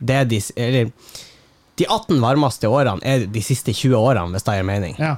[0.01, 0.89] Det er de Eller
[1.81, 4.97] de 18 varmeste årene er de siste 20 årene, hvis det gir mening.
[5.01, 5.17] Ja.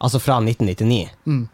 [0.00, 1.48] Altså fra 1999 Mm.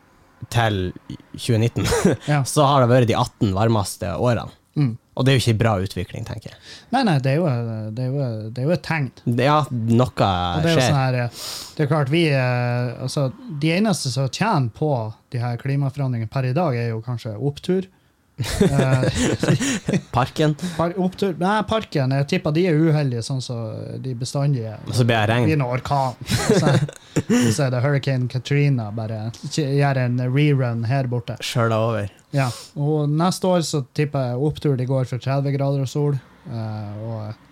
[0.50, 0.92] til
[1.36, 1.86] 2019.
[2.32, 2.42] Ja.
[2.44, 4.50] så har det vært de 18 varmeste årene.
[4.74, 4.96] Mm.
[5.14, 6.58] Og det er jo ikke bra utvikling, tenker jeg.
[6.94, 7.48] Nei, nei, det er jo,
[7.92, 9.10] det er jo, det er jo et tegn.
[9.36, 10.86] Ja, noe Og det er skjer.
[10.86, 11.42] sånn her, eh,
[11.76, 13.26] det er klart vi eh, altså,
[13.60, 14.88] De eneste som tjener på
[15.34, 17.90] de her klimaforandringene per i dag, er jo kanskje opptur.
[18.38, 20.54] Eh, Parken.
[20.76, 21.34] par, opptur.
[21.38, 22.14] Nei, parken.
[22.16, 24.80] Jeg tipper de er uheldige, sånn som de bestandig er.
[24.88, 25.46] Og så blir det regn.
[25.50, 26.16] blir noe orkan.
[26.26, 26.72] Så,
[27.54, 28.88] så er det Hurricane Katrina.
[28.96, 31.36] Bare gjør en rerun her borte.
[31.44, 32.10] Skjøla over.
[32.32, 32.48] Ja.
[32.80, 36.18] Og neste år så tipper jeg opptur de går for 30 grader og sol.
[36.50, 37.48] eh, og,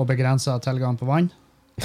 [0.00, 1.28] og begrensa tilgang på vann.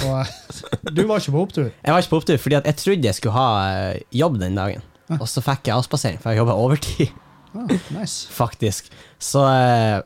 [0.06, 0.26] Og
[0.96, 1.68] du var ikke på opptur.
[1.70, 3.48] Jeg var ikke på opptur fordi jeg trodde jeg skulle ha
[3.92, 4.82] eh, jobb den dagen.
[5.18, 7.08] Og så fikk jeg avspasering, for jeg jobba overtid,
[7.54, 8.28] Ah, nice.
[8.30, 8.90] faktisk.
[9.18, 9.98] Så eh,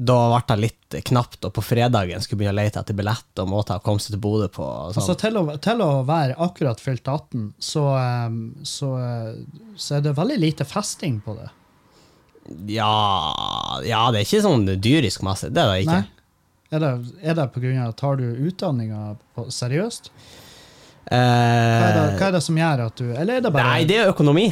[0.00, 3.50] da ble det litt knapt, og på fredagen skulle begynne å lete etter billett og
[3.52, 4.64] måter å komme seg til Bodø på.
[4.88, 5.18] Altså, sånn.
[5.20, 10.16] til, å, til å være akkurat fylt 18, så, eh, så, eh, så er det
[10.16, 11.50] veldig lite festing på det.
[12.72, 12.94] ja,
[13.86, 15.50] ja, det er ikke sånn dyrisk masse.
[15.52, 16.00] Det er det ikke.
[16.00, 16.16] Nei?
[16.70, 16.90] Er det,
[17.26, 20.10] er det på grunn av Tar du utdanninga på- seriøst?
[21.10, 23.66] Hva er, det, Eh, hva er det som gjør at du Eller er det bare
[23.66, 24.44] nei, det er økonomi.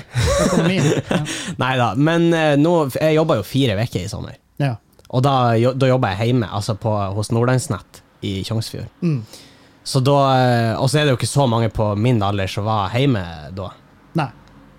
[0.48, 1.18] økonomi Ja.
[1.62, 1.92] Nei da.
[1.94, 4.38] Men eh, nå, jeg jobba jo fire uker i sommer.
[4.58, 4.74] ja.
[5.08, 8.90] Og da, da jobba jeg hjemme, altså på, hos Nordlandsnett i Tjongsfjord.
[9.00, 9.22] Mm.
[9.88, 12.66] Så da, eh, Og så er det jo ikke så mange på min alder som
[12.68, 13.22] var hjemme
[13.56, 13.70] da.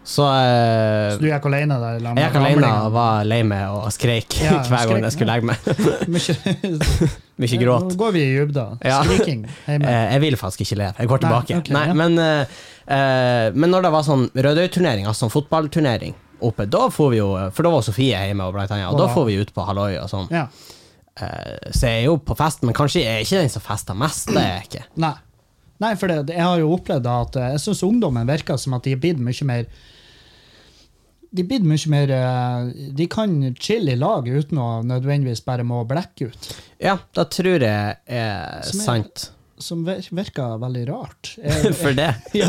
[0.10, 2.00] Så, eh, Så du gikk alene der?
[2.02, 5.50] jeg gikk alene og var lei meg og skreik Ja, hver gang jeg skulle legge
[5.52, 5.68] meg.
[7.40, 7.92] Mye, gråt.
[7.92, 8.66] Nå går vi i dybda.
[8.84, 9.04] Ja.
[9.06, 9.46] Skriking.
[9.70, 10.98] Eh, jeg vil faktisk ikke leve.
[10.98, 11.76] Jeg går Nei, tilbake.
[11.78, 12.00] Nei, ja.
[12.02, 12.58] men, eh,
[12.98, 17.30] eh, men når det var sånn Rødøy-turnering, altså sånn fotballturnering oppe, da får vi jo
[17.52, 19.94] For da var Sofie hjemme, og, blant annet, og da får vi ut på halloi
[20.02, 20.28] og sånn.
[20.34, 20.48] Ja.
[21.20, 23.98] Eh, så jeg er jo på fest, men kanskje jeg er ikke den som fester
[23.98, 24.32] mest.
[24.32, 24.86] Det er jeg ikke.
[25.06, 25.16] Nei.
[25.80, 28.88] Nei, for det, jeg har jo opplevd at eh, jeg syns ungdommen virker som at
[28.88, 29.70] de er blitt mye mer
[31.32, 35.84] De blir mye mer eh, De kan chille i lag uten å nødvendigvis bare må
[35.86, 36.48] blekke ut.
[36.82, 39.30] Ja, da tror jeg er Som er- sant.
[39.60, 41.34] Som virker veldig rart.
[41.44, 42.08] Jeg, For det.
[42.40, 42.48] ja,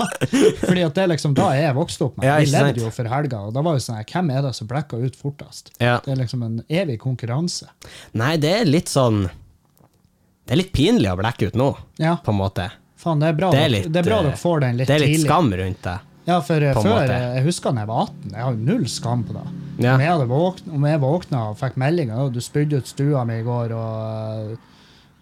[0.63, 2.29] fordi at det er liksom da jeg vokste opp med.
[2.29, 4.69] Ja, Vi levde jo for helga, og da var jo sånn hvem er det som
[4.71, 5.73] blekker ut fortest?
[5.83, 5.97] Ja.
[6.05, 7.67] Det er liksom en evig konkurranse.
[8.15, 12.31] Nei, det er litt sånn Det er litt pinlig å blekke ut nå, Ja, på
[12.31, 12.69] en måte.
[12.97, 14.87] faen, det er bra, Det er dere- litt, det er bra dere får den litt
[14.89, 15.27] Det er litt tidlig.
[15.27, 15.99] skam rundt det.
[16.31, 19.23] Ja, for eh, før, eh, jeg husker da jeg var 18, jeg har null skam
[19.27, 19.45] på det.
[19.81, 19.95] Ja.
[19.97, 23.25] Om jeg hadde våkna, om jeg våkna og fikk melding og du spydde ut stua
[23.29, 24.67] mi i går, og, eh,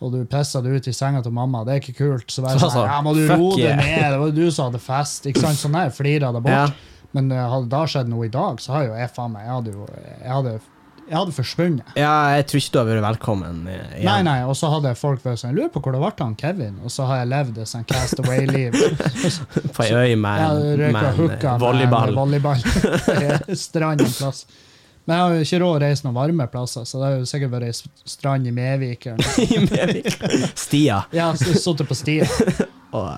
[0.03, 2.31] og du pissa det ut i senga til mamma, det er ikke kult.
[2.31, 3.77] Så bare Så- sånn, ja, må du roe yeah.
[3.77, 5.27] ned, det var du som hadde fest.
[5.27, 5.59] Ikke sant?
[5.59, 6.53] Sånn der flira det bort.
[6.53, 6.69] Ja.
[7.15, 9.73] Men hadde det skjedd noe i dag, så har jo jeg faen meg Jeg hadde
[9.73, 10.61] jo jeg hadde,
[11.09, 11.97] jeg hadde forsvunnet.
[11.97, 14.09] Ja, jeg tror ikke du har vært velkommen eh, igjen.
[14.11, 16.77] Nei, nei, og så hadde folk vært sånn Lurer på hvor det ble han Kevin?
[16.85, 18.77] Og så har jeg levd et sånt cast away-liv.
[19.77, 22.15] På ei øy med, røyka med en volleyball.
[22.17, 22.65] volleyball.
[23.67, 24.45] strand en plass.
[25.09, 27.29] Men jeg har jo ikke råd å reise noen varme plasser, så det har jo
[27.31, 29.07] sikkert vært ei strand i Mevik.
[29.09, 30.19] i Mevik.
[30.53, 31.07] Stia.
[31.17, 32.29] Ja, sittet på stia.
[32.93, 33.09] Og,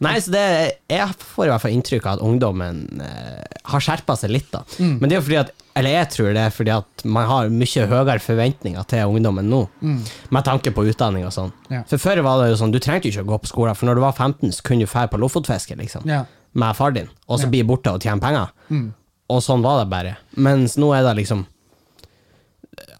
[0.00, 0.42] nei, så det,
[0.90, 4.50] jeg får i hvert fall inntrykk av at ungdommen eh, har skjerpa seg litt.
[4.52, 4.60] da.
[4.78, 4.98] Mm.
[5.00, 7.48] Men det er jo fordi at, eller jeg tror det er fordi at man har
[7.50, 9.98] mye høyere forventninger til ungdommen nå, Mm.
[10.30, 11.52] med tanke på utdanning og sånn.
[11.70, 11.82] Ja.
[11.90, 13.86] For Før var det jo sånn, du trengte jo ikke å gå på skolen, for
[13.86, 16.24] når du var 15, så kunne du dra på Lofotfiske liksom, Ja.
[16.54, 17.48] med far din, og så Ja.
[17.50, 18.48] bli borte og tjene penger.
[18.70, 18.92] Mm.
[19.30, 20.16] Og sånn var det bare.
[20.36, 21.44] Mens nå er det liksom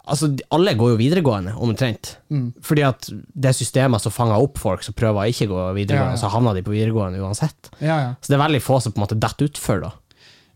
[0.09, 2.15] Altså, alle går jo videregående, omtrent.
[2.33, 2.47] Mm.
[2.65, 6.17] Fordi at det systemet som fanger opp folk som prøver å ikke gå videregående, Ja,
[6.17, 6.21] ja.
[6.23, 7.69] så havner de på videregående uansett.
[7.79, 8.11] Ja, ja.
[8.21, 9.91] Så det er veldig få som på en måte detter utfor, da.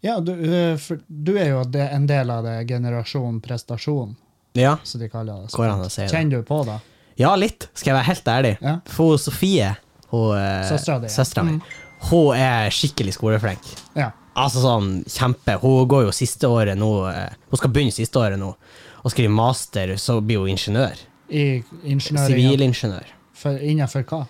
[0.03, 0.33] ja du,
[0.81, 4.15] for, du er jo en del av det generasjon prestasjon,
[4.57, 5.53] Ja, som de kaller det.
[5.55, 6.09] går an å si det.
[6.11, 6.79] Kjenner du på det?
[7.21, 8.57] Ja, litt, skal jeg være helt ærlig.
[8.61, 8.75] Ja.
[8.89, 9.69] For Sofie,
[10.09, 10.65] eh,
[11.07, 11.61] Søstera mi, Mm.
[12.09, 13.61] hun er skikkelig skoleflink.
[13.95, 14.11] Ja.
[14.35, 15.59] Altså sånn kjempe.
[15.61, 18.55] Hun går jo siste året nå eh, Hun skal begynne siste året nå
[19.03, 20.97] og skriver master, så blir hun ingeniør.
[21.29, 23.13] Sivilingeniør.
[23.59, 24.23] Innenfor hva?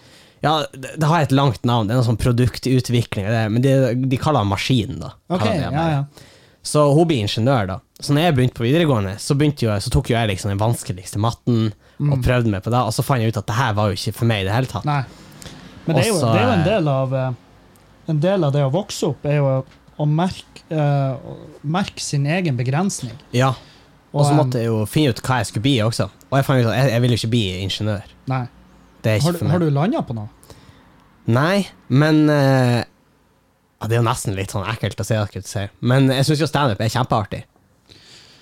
[0.44, 1.88] Ja, det, det har et langt navn.
[1.88, 3.74] Det er noe sånn produktutvikling, men de,
[4.10, 5.14] de kaller det maskin, da.
[5.32, 6.30] Ok, kaller de ja, ja.
[6.64, 7.78] Så hun blir ingeniør, da.
[8.00, 10.62] Så når jeg begynte på videregående, så, begynte jo, så tok jo jeg liksom den
[10.62, 12.24] vanskeligste matten og Mm.
[12.26, 14.16] prøvde meg på det, og så fant jeg ut at det her var jo ikke
[14.18, 14.84] for meg i det hele tatt.
[14.88, 15.04] Nei.
[15.86, 17.36] Men det er, jo, Også, det er jo en eh, del av eh,
[18.10, 19.52] En del av det å vokse opp er jo
[20.02, 21.14] å merke, uh,
[21.64, 23.14] merke sin egen begrensning.
[23.32, 23.54] Ja,
[24.14, 26.06] og så måtte jeg jo finne ut hva jeg skulle bli også.
[26.30, 28.12] Og jeg fant ut at jeg, jeg ville ikke bli ingeniør.
[28.30, 28.44] Nei.
[29.04, 29.52] Det er ikke Har, du- meg.
[29.52, 30.30] har du landa på noe?
[31.34, 35.64] Nei, men uh, ja, Det er jo nesten litt sånn ekkelt å si, det, si.
[35.80, 37.44] men jeg syns jo standup er kjempeartig.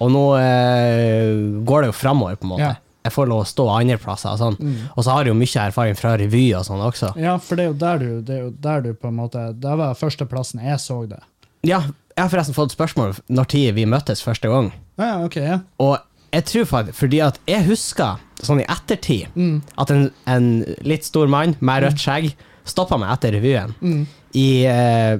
[0.01, 2.69] Og nå uh, går det jo framover, på en måte.
[2.71, 2.75] Ja.
[3.01, 4.57] Jeg får lov å stå andre plasser og sånn.
[4.61, 4.75] Mm.
[4.93, 7.15] Og så har jeg jo mye erfaring fra revy og sånn også.
[7.17, 9.73] Ja, for det er jo der du, det jo der du på en måte Det
[9.79, 11.21] var førsteplassen jeg så det.
[11.65, 11.81] Ja,
[12.21, 14.69] jeg har forresten fått spørsmål når tid vi møttes første gang.
[15.01, 15.57] Ja, ja, ok, ja.
[15.81, 15.97] Og
[16.31, 19.61] jeg tror faktisk, fordi at jeg husker sånn i ettertid Mm.
[19.77, 20.47] at en, en
[20.87, 22.31] litt stor mann med rødt skjegg
[22.65, 24.05] stoppa meg etter revyen Mm.
[24.37, 25.17] i eh,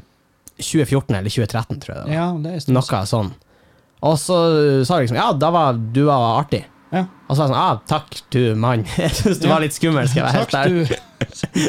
[0.61, 2.13] 2014 eller 2013, tror jeg det var.
[2.13, 2.67] Ja, det.
[2.69, 3.31] Noe sånn.
[4.01, 4.37] Og så
[4.85, 6.63] sa jeg liksom Ja, da var du var artig.
[6.91, 7.05] Ja.
[7.29, 8.83] Og så var jeg sånn ah, 'Takk, du mann'.
[8.99, 9.53] Jeg syns du Ja.
[9.53, 11.07] var litt skummel, skal jeg være helt Takk, du.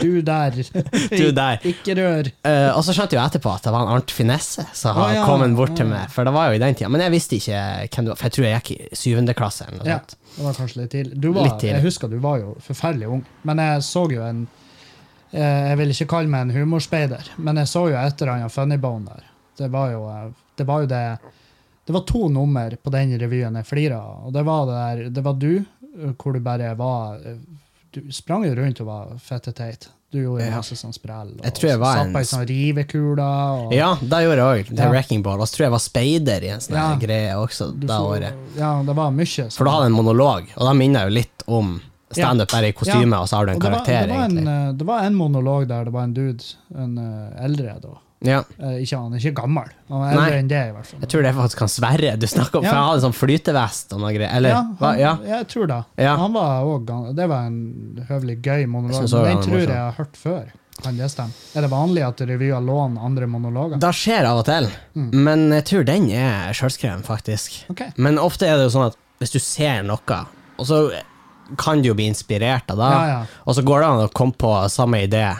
[0.02, 0.56] Du der.
[1.20, 1.58] Du der.
[1.68, 2.30] Ikke rør.
[2.42, 5.26] Uh, og så skjønte jeg etterpå at det var en Arnt Finesse som har ja.
[5.28, 6.88] kommet bort til meg, for det var jo i den tida.
[6.90, 7.60] Men jeg visste ikke
[7.92, 10.16] hvem du var, for jeg tror jeg gikk i syvende klasse eller noe Ja, sånt.
[10.38, 11.20] det var kanskje litt tidlig.
[11.20, 11.76] Du var, Litt tidlig.
[11.76, 14.42] Jeg husker du var jo forferdelig ung, men jeg så jo en
[15.32, 18.52] eh, Jeg vil ikke kalle meg en humorspeider, men jeg så jo et eller annet
[18.56, 19.28] Funnybone der.
[19.62, 20.26] Det var jo eh,
[20.58, 21.04] det var jo det
[21.86, 25.10] Det var to nummer på den revyen jeg flira av, og det var det der
[25.10, 27.36] Det var du, eh, hvor du bare var eh,
[27.92, 29.88] Du sprang jo rundt og var fette teit.
[30.12, 30.56] Du gjorde Ja.
[30.56, 31.34] masse sånn sprell.
[31.42, 33.26] Jeg tror jeg var satt på ei sånn rivekule.
[33.66, 34.78] Og, Ja, det gjorde jeg òg.
[34.78, 34.88] Ja.
[34.90, 35.40] Wrecking Ball.
[35.40, 36.96] Og så tror jeg var speider i en sånn Ja.
[37.00, 38.32] greie også det så- året.
[38.56, 39.50] Ja, det var mye.
[39.52, 42.68] For da hadde jeg en monolog, og da minner jeg jo litt om standup bare
[42.68, 44.68] i kostyme, og så har du en karakter, var, det, var en, egentlig.
[44.68, 46.44] eh, det var en monolog der det var en dude,
[46.76, 47.88] en uh, eldre da.
[48.24, 48.40] Ja.
[48.60, 51.00] Uh, ikke, han er ikke gammel, han er eldre enn det i hvert fall.
[51.02, 52.70] Jeg tror det er faktisk han Sverre du snakker om, Ja.
[52.70, 54.30] for han hadde sånn flytevest og noe greier.
[54.36, 55.12] Eller, ja, han, ja.
[55.26, 55.80] jeg tror det.
[56.06, 60.16] Han var også, det var en høvelig gøy monolog, han den tror jeg har hørt
[60.16, 60.50] før.
[60.82, 61.30] Kan det stemme?
[61.54, 63.78] Er det vanlig at revyer låner andre monologer?
[63.78, 65.10] Det skjer av og til, Mm.
[65.12, 67.64] men jeg tror den er sjølskreven, faktisk.
[67.70, 67.90] Okay.
[67.96, 70.26] Men ofte er det jo sånn at hvis du ser noe,
[70.58, 70.78] og så
[71.58, 73.20] kan du jo bli inspirert av det, Ja, ja.
[73.46, 75.36] og så går det an å komme på samme idé,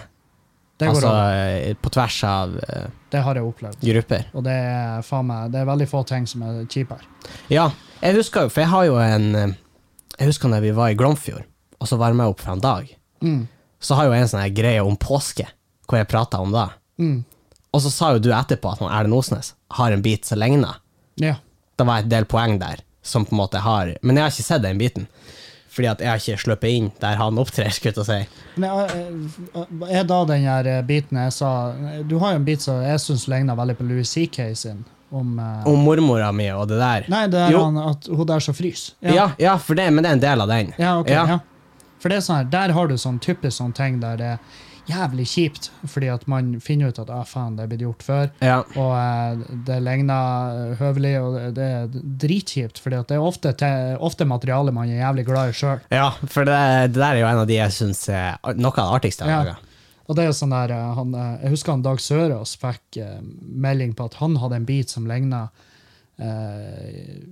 [0.90, 1.36] altså an.
[1.36, 3.80] eh, på tvers av uh, Det har jeg opplevd.
[3.86, 4.28] grupper.
[4.34, 7.06] Og det er meg Det er veldig få ting som er kjipere.
[7.48, 7.70] Ja,
[8.02, 9.54] jeg husker jo, for jeg har jo en eh,
[10.18, 11.44] Jeg husker når vi var i Glomfjord,
[11.80, 12.96] og så varma jeg opp for en dag.
[13.22, 13.48] Mm.
[13.80, 15.46] Så har jeg jo en sånn greie om påske,
[15.88, 16.68] hvor jeg prata om det.
[16.98, 17.24] Mm.
[17.72, 20.76] Og så sa jo du etterpå at Erlend Osnes har en bit som ligner.
[21.16, 21.36] Ja.
[21.76, 24.46] Det var et del poeng der, som på en måte har Men jeg har ikke
[24.46, 25.08] sett den biten.
[25.72, 28.40] Fordi at jeg har ikke sluppet inn der han opptrer, skulle jeg si.
[28.60, 31.52] Men jeg, er da den her eh, biten jeg sa
[32.04, 34.82] Du har jo en bit som jeg syns ligner veldig på Louis CK sin.
[35.12, 37.06] Om, uh, Om mormora mi og det der.
[37.12, 38.94] Nei, det er han, at hun der som fryser.
[39.04, 40.72] Ja, ja, for det, men det er en del av den.
[40.80, 41.24] Ja, okay, Ja.
[41.36, 41.40] ja.
[42.02, 44.62] For det er sånn her, Der har du sånn typisk sånn ting der det er
[44.88, 48.30] jævlig kjipt, fordi at man finner ut at ah, faen, det er blitt gjort før,
[48.42, 48.56] Ja.
[48.74, 51.86] og eh, det ligner eh, høvelig, og det, det er
[52.24, 53.70] dritkjipt, fordi at det er ofte, te,
[54.02, 55.80] ofte materiale man er jævlig glad i sjøl.
[55.94, 56.56] ja, for det,
[56.92, 59.36] det der er jo en av de jeg syns er noe av det artigste jeg
[59.36, 59.52] har Ja.
[59.54, 59.68] laga.
[60.10, 62.96] Og det er jo sånn der, eh, han, eh, Jeg husker han Dag Sørås fikk
[63.00, 65.44] eh, melding på at han hadde en bit som ligna
[66.18, 67.22] eh,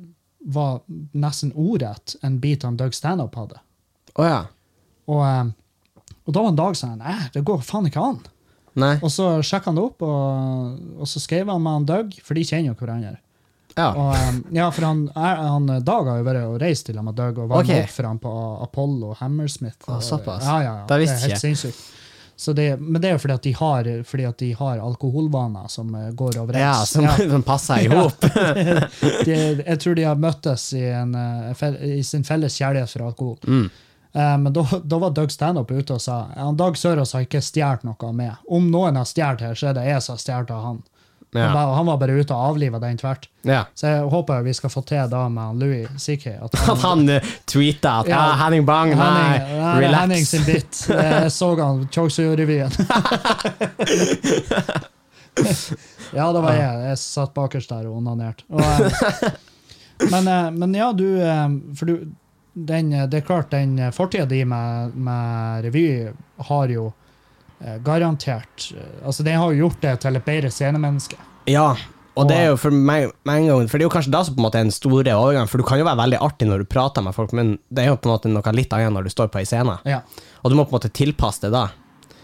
[0.40, 0.80] Var
[1.12, 3.58] nesten ordrett en bit han Doug Stanhope hadde.
[4.16, 4.38] Oh, ja.
[5.10, 5.50] Og, eh,
[6.26, 8.20] og da var en Dag sånn Nei, det går faen ikke an.
[8.78, 8.94] Nei.
[9.02, 12.38] Og så sjekka han det opp, og, og så skrev han med han Doug, for
[12.38, 13.16] de kjenner jo hverandre.
[13.76, 13.88] Ja.
[13.94, 17.16] Og, eh, ja, for han, han Dag har jo vært og reist til ham med
[17.18, 17.84] Doug og var okay.
[17.84, 18.34] med for han på
[18.66, 19.80] Apollo Hammersmith.
[19.88, 20.44] Og- såpass.
[20.44, 20.86] Ja, ja, ja.
[20.86, 21.88] Det er helt sinnssykt.
[22.40, 25.66] Så det, men det er jo fordi at de har, fordi at de har alkoholvaner
[25.68, 26.62] som går overens.
[26.62, 28.24] ja, som, som, som passer i hop.
[29.28, 33.36] jeg tror de har møttes i, en, eh, i sin felles kjærlighet for alkohol.
[33.44, 33.68] Mm.
[34.12, 37.42] Eh, men da, da var Doug Stanhope ute og sa han Dag Sørås har ikke
[37.44, 38.32] stjålet noe av meg.
[38.50, 40.80] Om noen har stjålet her, så er det jeg som har stjålet av han.
[41.32, 41.74] Han, Ja.
[41.76, 43.28] han var bare ute og avliva den tvert.
[43.46, 43.60] ja.
[43.74, 46.26] Så jeg håper vi skal få til da med Louis CK.
[46.42, 48.16] At At han uh, tweeta at ja.
[48.16, 48.32] Ja.
[48.44, 50.80] Henning Bang, nei, er Henning sin bit.
[50.90, 52.74] Jeg så han Chokesøy-revyen.
[56.18, 56.82] ja, det var jeg.
[56.90, 58.44] Jeg satt bakerst der og onanerte.
[58.50, 59.30] Eh,
[60.10, 62.08] Men, eh, men ja, du eh, For du
[62.54, 66.12] den, Det er klart, den fortida di med, med revy
[66.48, 66.92] har jo
[67.60, 71.16] eh, garantert eh, Altså, den har jo gjort det til et bedre scenemenneske.
[71.48, 71.74] Ja,
[72.18, 74.34] og det er jo for meg en gang For det er jo kanskje da som
[74.34, 76.64] på en måte er den store overgangen, for du kan jo være veldig artig når
[76.64, 79.06] du prater med folk, men det er jo på en måte noe litt annet når
[79.06, 79.78] du står på ei scene.
[79.88, 80.02] Ja.
[80.42, 81.68] Og du må på en måte tilpasse det da.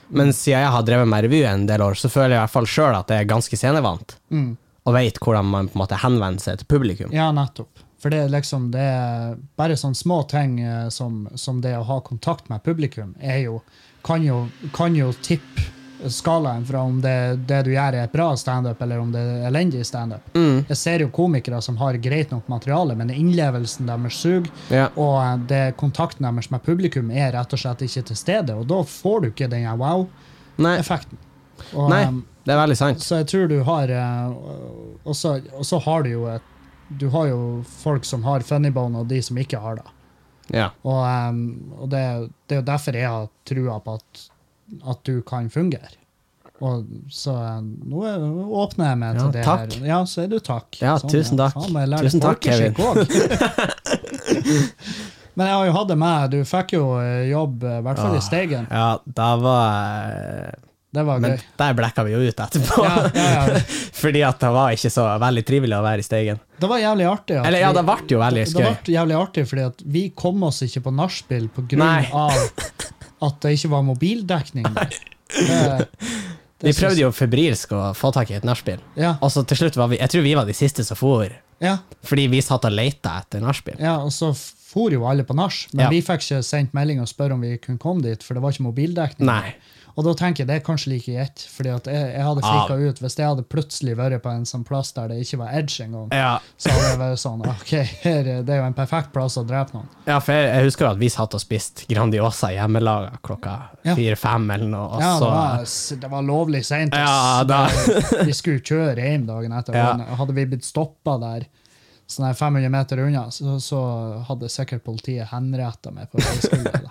[0.09, 2.53] Men siden jeg har drevet med revy en del år, så føler jeg i hvert
[2.59, 4.57] fall sjøl at jeg er ganske scenevant, Mm.
[4.87, 7.11] og veit hvordan man på en måte henvender seg til publikum.
[7.15, 7.83] Ja, nettopp.
[8.03, 12.01] For det liksom det er bare sånne små ting eh, som, som det å ha
[12.05, 13.61] kontakt med publikum jo
[14.07, 15.65] kan jo, kan jo tippe
[16.13, 19.47] skalaen fra om det, det du gjør, er et bra standup, eller om det er
[19.49, 20.29] elendig standup.
[20.37, 20.61] Mm.
[20.69, 24.91] Jeg ser jo komikere som har greit nok materiale, men innlevelsen deres suger, Ja.
[24.95, 28.69] og eh, det, kontakten deres med publikum er rett og slett ikke til stede, og
[28.71, 31.19] da får du ikke den wow-effekten.
[31.73, 32.03] Nei, Nei.
[32.05, 33.03] eh, det er veldig sant.
[33.03, 33.91] så jeg tror du har
[35.03, 36.53] og så har du jo et
[36.89, 37.39] Du har jo
[37.83, 39.87] folk som har funnybone, og de som ikke har det.
[40.55, 40.69] Ja.
[40.87, 42.03] Og, um, og det,
[42.47, 44.21] det er jo derfor jeg har trua på at,
[44.93, 45.91] at du kan fungere.
[46.63, 47.59] Og så eh,
[47.91, 48.23] nå er-
[48.63, 49.73] åpner jeg meg Ja, til det takk.
[49.75, 49.83] her.
[49.91, 50.79] Ja, så er du takk.
[50.81, 51.53] Ja, tusen takk.
[51.59, 52.73] Faen, lære Tusen takk, Kevin.
[55.37, 56.31] Men jeg har jo hatt det med.
[56.33, 58.17] Du fikk jo eh, jobb, eh, i hvert fall Ah.
[58.17, 58.65] i Steigen.
[58.71, 59.67] Ja, da var
[60.15, 60.55] jeg
[60.95, 61.41] Det var Men gøy.
[61.59, 62.85] der blekka vi jo ut etterpå.
[62.87, 63.61] Ja, ja, ja.
[64.03, 66.39] Fordi at det var ikke så veldig trivelig å være i Steigen.
[66.63, 67.41] Det var jævlig artig.
[67.43, 70.63] Eller ja, det ble jo veldig Det ble jævlig artig, fordi at vi kom oss
[70.65, 71.85] ikke på nachspiel på grunn
[72.17, 72.39] av
[73.27, 74.67] at det ikke var mobildekning.
[74.73, 75.89] Det,
[76.65, 78.81] Vi prøvde jo febrilsk å få tak i et nachspiel.
[79.21, 81.29] Og så til slutt var vi Jeg tror vi var de siste som for.
[81.61, 83.77] ja, Fordi vi satt og leita etter nachspiel.
[83.81, 84.33] ja, og så
[84.67, 87.55] for jo alle på nach, men vi fikk ikke sendt melding og spørre om vi
[87.57, 89.29] kunne komme dit, for det var ikke mobildekning.
[89.29, 89.55] Nei.
[89.97, 92.67] Og da tenker jeg det er kanskje like greit, fordi at jeg, jeg hadde Ah.
[92.69, 92.99] ut.
[93.01, 96.11] Hvis jeg hadde plutselig vært på en sånn plass der det ikke var edge engang,
[96.13, 97.73] Ja, så hadde jeg vært sånn OK,
[98.05, 99.89] her, er- det er jo en perfekt plass å drepe noen.
[100.07, 103.57] ja for jeg, jeg husker jo at vi satt og spiste Grandiosa hjemmelaga klokka
[103.95, 104.89] fire-fem eller noe.
[104.97, 106.93] Og Ja, det var, det var lovlig seint.
[106.95, 107.43] Ja,
[108.27, 109.75] Vi skulle kjøre hjem dagen etter.
[109.75, 109.97] Ja.
[110.21, 111.47] Hadde vi blitt stoppa der
[112.07, 113.81] sånn her 500 meter unna, så, så
[114.29, 116.91] hadde sikkert politiet henretta meg på veiskulda.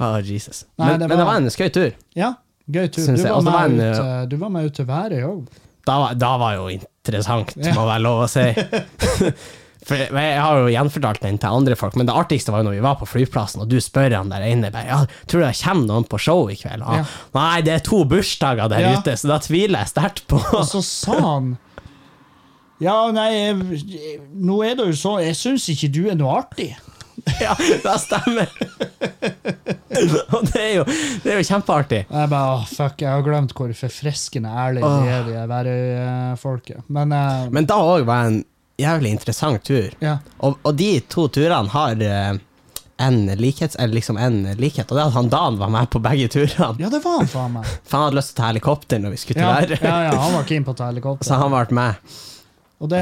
[0.00, 0.64] oh, Jesus.
[0.78, 1.92] Nei, Men det men det var- var en skøy tur.
[2.16, 2.32] Ja,
[2.70, 3.10] gøy tur.
[3.16, 5.60] Du var, Og var med en, ut, eh, du var med ut til Værøy òg.
[5.84, 7.74] Da, var- da var jo interessant, Ja.
[7.76, 8.48] må være lov å si.
[9.84, 12.76] For jeg har jo gjenfortalt den til andre folk, men det artigste var jo når
[12.78, 15.58] vi var på flyplassen, og du spør han der inne bare, ja, tror du det
[15.60, 16.80] kommer noen på show i kveld?
[16.88, 17.02] Ja.
[17.36, 18.94] Nei, det er to bursdager der Ja.
[18.96, 20.40] ute, så da tviler jeg sterkt på.
[20.56, 21.58] Og så sa han
[22.84, 26.72] Ja, nei, jeg, nå er det jo så Jeg syns ikke du er noe artig.
[27.40, 28.50] ja, det stemmer.
[30.34, 30.84] og det er jo,
[31.24, 32.00] det er jo kjempeartig.
[32.10, 36.82] Jeg bare, oh, fuck, jeg har glemt hvor forfriskende ærlige de er, de Værøy-folket.
[36.92, 38.42] Men, uh, Men da òg var en
[38.80, 39.94] jævlig interessant tur.
[40.02, 40.18] ja.
[40.42, 42.34] Og, og de to turene har eh,
[43.06, 46.02] en likhet, eller liksom en likhet, og det er at han Dan var med på
[46.02, 46.74] begge turene.
[46.82, 47.70] ja, det var han faen meg.
[47.86, 49.78] For han hadde lyst til å ta helikopter når vi skulle til Ja, været.
[49.86, 51.30] ja, ja, han var keen på å ta helikopter.
[51.30, 52.14] Så han ble med.
[52.82, 53.00] Og det,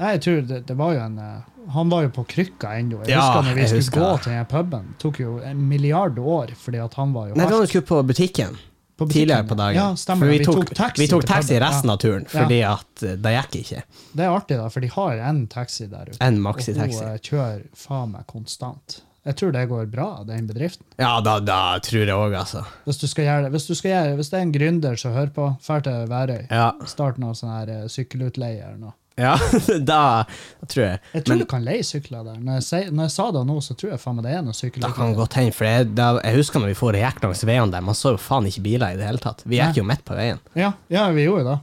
[0.00, 1.42] jeg tror det, det var jo en eh,
[1.76, 3.00] Han var jo på krykka ennå.
[3.06, 4.88] Jeg Ja, husker når vi skulle husker gå til den puben.
[4.92, 8.02] Det tok jo en milliard år, fordi at han var jo Nei, vi skulle på
[8.06, 8.58] butikken
[8.96, 9.76] på butikken, tidligere på dagen.
[9.76, 10.26] Ja, stemmer.
[10.26, 10.38] For det.
[10.38, 13.82] vi, tok, taxi vi tok taxi resten av turen, fordi at eh, det gikk ikke.
[14.16, 16.20] Det er artig, da, for de har en taxi der ute.
[16.24, 19.02] En Og hun eh, kjører faen meg konstant.
[19.26, 20.86] Jeg tror det går bra, den bedriften.
[21.02, 22.62] Ja, da, da tror jeg òg, altså.
[22.86, 25.48] Hvis du skal gjøre det, hvis, gjøre, hvis det er en gründer som hører på,
[25.66, 28.94] drar til Værøy, Ja, start noe sånn her eh, sykkelutleie eller noe.
[29.18, 29.32] ja
[29.90, 30.24] da,
[30.68, 31.00] tror jeg.
[31.16, 32.38] Jeg tror Men du kan leie sykler der.
[32.38, 34.52] Når jeg, når jeg sa det nå, så tror jeg faen meg det er noe
[34.52, 35.16] da kan sykkelutleie.
[35.18, 37.98] godt hende, for jeg, da, jeg husker når vi for gikk langs veiene der, man
[37.98, 39.42] så jo faen ikke biler i det hele tatt.
[39.48, 40.38] Vi gikk jo midt på veien.
[40.54, 41.58] Ja, ja, vi gjorde det.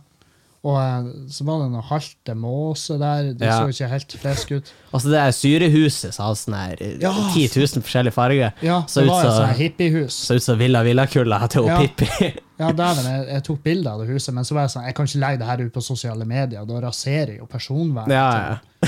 [0.63, 3.34] Og eh, så var det noe halte måse der.
[3.36, 3.58] Det Ja.
[3.60, 4.69] så ikke helt frisk ut.
[4.95, 8.54] Altså det er syrehuset som hadde sånn her eh, 10 000 forskjellige farger.
[8.63, 10.13] Ja, Så det ut var et sånt hippiehus.
[10.30, 11.80] Så ut som Villa Villakulla til Ja.
[11.84, 12.32] Pippi.
[12.63, 14.95] Ja, dæven, jeg, jeg tok bilde av det huset, men så var jeg sånn, jeg
[14.95, 16.65] kan ikke legge det her ut på sosiale medier.
[16.69, 18.13] Da raserer jo personvernet.
[18.13, 18.60] Ja, ja.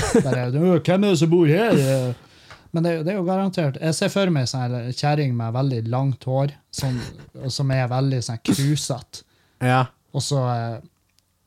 [0.62, 2.14] «Åh, Hvem er det som bor her?
[2.72, 3.76] Men det, det er jo garantert.
[3.82, 6.96] Jeg ser for meg ei her kjerring med veldig langt hår, som,
[7.52, 9.26] som er veldig sånn krusete.
[9.60, 9.84] ja.
[10.16, 10.78] Og så, eh,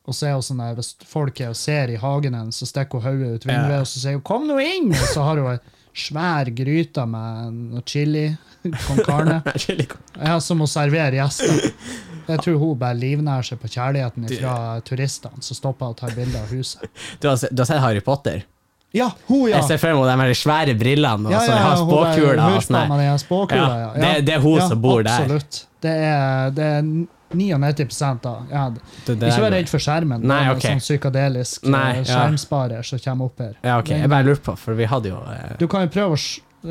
[0.09, 2.67] og så er hun sånn der, hvis folk er og ser i hagen hennes, så
[2.69, 3.81] stikker hun hodet ut vinduet, Ja.
[3.85, 5.59] og så sier hun 'kom nå inn', og så har hun ei
[5.95, 8.27] svær gryte med noe chili
[8.87, 9.41] con carne.
[10.19, 11.71] Ja, som hun serverer gjester.
[12.29, 16.41] Jeg tror hun bare livnærer seg på kjærligheten fra turistene som stopper og tar bilder
[16.43, 16.81] av huset.
[17.19, 18.43] Du, har, du har sett Harry Potter?
[18.93, 19.57] Ja, hun, ja!
[19.57, 22.97] Jeg ser for meg de svære brillene og Ja, ja, ja, har hun spåkula og
[22.97, 24.01] med spåkula, Ja, ja.
[24.01, 25.11] det- det er hun som bor der.
[25.21, 25.65] Absolutt.
[25.81, 26.81] Det er, det er
[27.31, 28.33] 99 da.
[28.49, 28.63] Ja,
[29.05, 30.23] ikke vær redd for skjermen.
[30.25, 32.03] Nei, det er sånn psykadelisk eh, Nei, ja.
[32.09, 33.55] skjermsparer som kommer opp her.
[33.63, 33.91] Ja, ok.
[33.93, 36.19] Jeg bare lurte på, for vi hadde jo eh, Du kan jo prøve å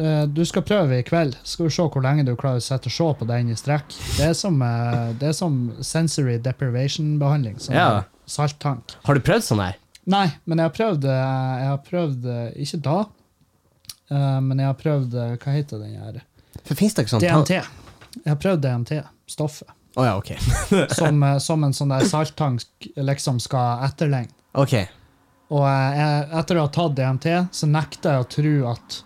[0.02, 1.36] eh, Du skal prøve i kveld.
[1.46, 3.94] Skal vi se hvor lenge du klarer å sette og se på den i strekk.
[4.18, 7.60] Det er som, eh, det er som sensory deprivation-behandling.
[7.70, 8.04] Ja.
[8.28, 8.98] salttank.
[9.06, 9.78] Har du prøvd sånn her?
[10.08, 12.98] Nei, men jeg har prøvd eh, Jeg har prøvd eh, Ikke da,
[14.10, 16.22] eh, men jeg har prøvd eh, Hva heter den her?
[16.64, 17.58] For Fins det ikke sånn DMT.
[18.18, 18.96] Jeg har prøvd DMT,
[19.30, 19.68] stoffet.
[19.96, 20.34] Å ja, ok.
[20.98, 24.34] Som, eh, som en sånn der salttank liksom skal etterligne.
[24.58, 24.76] Ok.
[25.54, 29.02] Og eh, jeg, etter å ha tatt DMT, så nekter jeg å tro at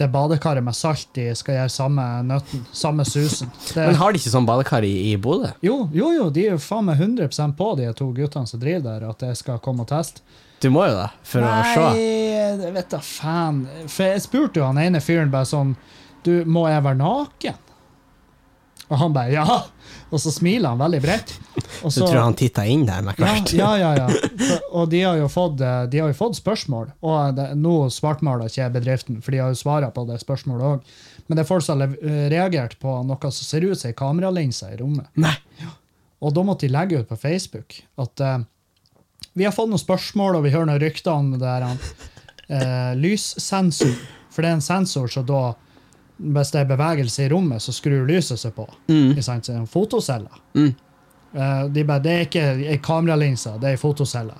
[0.00, 3.50] det badekaret med salt i skal gjøre samme nøtten, samme susen.
[3.68, 5.52] Det, Men har de ikke sånn badekar i, i Bodø?
[5.62, 8.86] jo, jo, jo, de er jo faen meg 100% på, de to guttene som driver
[8.88, 10.24] der, at jeg skal komme og teste.
[10.62, 11.86] Du må jo det, for å se.
[11.98, 13.64] Nei, vet da faen.
[13.90, 15.74] For jeg spurte jo han ene fyren bare sånn
[16.22, 17.56] Du, må jeg være naken?
[18.90, 19.44] Og han bare ja.
[20.12, 21.30] Og så smiler han veldig bredt.
[21.82, 23.52] Og Så tror han titta inn der med hvert.
[23.56, 24.08] ja, ja, ja.
[24.08, 26.90] For- Og de har fått, eh, de har jo fått spørsmål.
[27.02, 30.92] Og det, nå svartmaler ikke bedriften, for de har jo svara på det spørsmålet òg.
[31.28, 33.96] Men det er folk som har eh, reagert på noe som ser ut som ei
[33.96, 35.08] kameralinse i rommet.
[35.16, 35.34] Nei.
[36.22, 38.38] Og da måtte de legge ut på Facebook at uh,
[39.34, 43.96] vi har fått noen spørsmål, og vi hører noen rykter om det der uh, lyssensor.
[44.30, 45.40] For det er en sensor som da
[46.18, 48.66] hvis det er bevegelse i rommet, så skrur lyset seg på.
[48.88, 49.12] Mm.
[49.14, 49.46] Ikke sant?
[49.46, 50.40] Så det er en fotocelle.
[50.54, 50.72] Mm.
[51.32, 54.34] Uh, de bare, det er ikke ei kameralinse, det er ei fotocelle.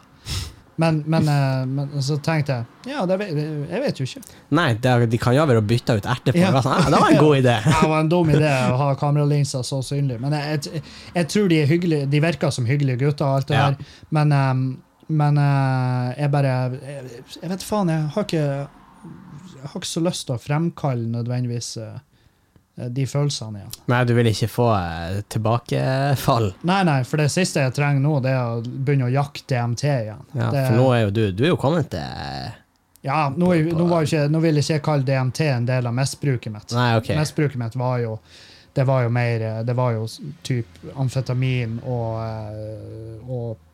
[0.81, 4.23] Men, men, uh, men så tenkte jeg ja, det jeg vet jo ikke.
[4.57, 6.41] Nei, det, de kan jo ha vært bytte ut erter på.
[6.41, 6.53] Ja.
[6.65, 7.57] Sånn, ah, det var en god idé.
[7.83, 10.19] Det var en dum idé å ha kameralinser så synlig.
[10.23, 10.83] Men jeg, jeg,
[11.17, 13.67] jeg tror de er hyggelige, de virker som hyggelige gutter, og alt det Ja.
[13.71, 13.93] der.
[14.11, 14.65] Men, um,
[15.13, 18.47] men uh, jeg bare jeg, vet faen, jeg har ikke
[19.69, 22.01] har ikke så lyst til å fremkalle nødvendigvis eh,
[22.89, 23.75] de følelsene igjen.
[23.93, 26.51] Nei, du vil ikke få eh, tilbakefall.
[26.69, 29.85] Nei, nei, for det siste jeg trenger nå, det er å begynne å jakte DMT
[29.91, 30.25] igjen.
[30.33, 32.59] Ja, det, for nå er jo du Du er jo kommet til
[33.03, 36.71] ja, nå, nå, ikke, nå vil jeg ikke kalle DMT en del av misbruket mitt.
[36.71, 37.09] Nei, ok.
[37.19, 38.13] Misbruket mitt var jo
[38.73, 43.72] det var jo mer eh, Det var jo type typ amfetamin og, og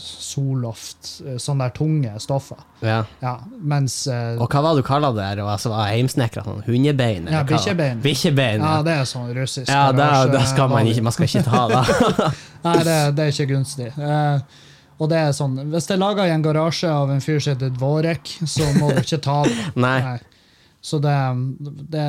[0.00, 2.58] Soloft, eh, sånne der tunge stoffer.
[2.84, 2.98] Ja.
[3.22, 5.30] Ja, mens eh, Og hva var det du kalte det?
[5.44, 6.44] Og altså, var heimsnekra?
[6.46, 7.26] Sånn hundebein?
[7.32, 8.02] Ja, bikkjebein.
[8.04, 11.30] Bikkjebein, Ja, det er sånn russisk Ja, det, garasje- da skal man ikke, man skal
[11.30, 11.82] ikke ta da.
[12.66, 13.90] Nei, det, det er ikke gunstig.
[13.96, 14.62] Eh,
[14.96, 17.52] og det er sånn, Hvis det er laga i en garasje av en fyr som
[17.56, 19.56] heter Dvorek, så må du ikke ta det.
[19.86, 20.16] Nei.
[20.86, 21.12] Så det,
[21.90, 22.02] det,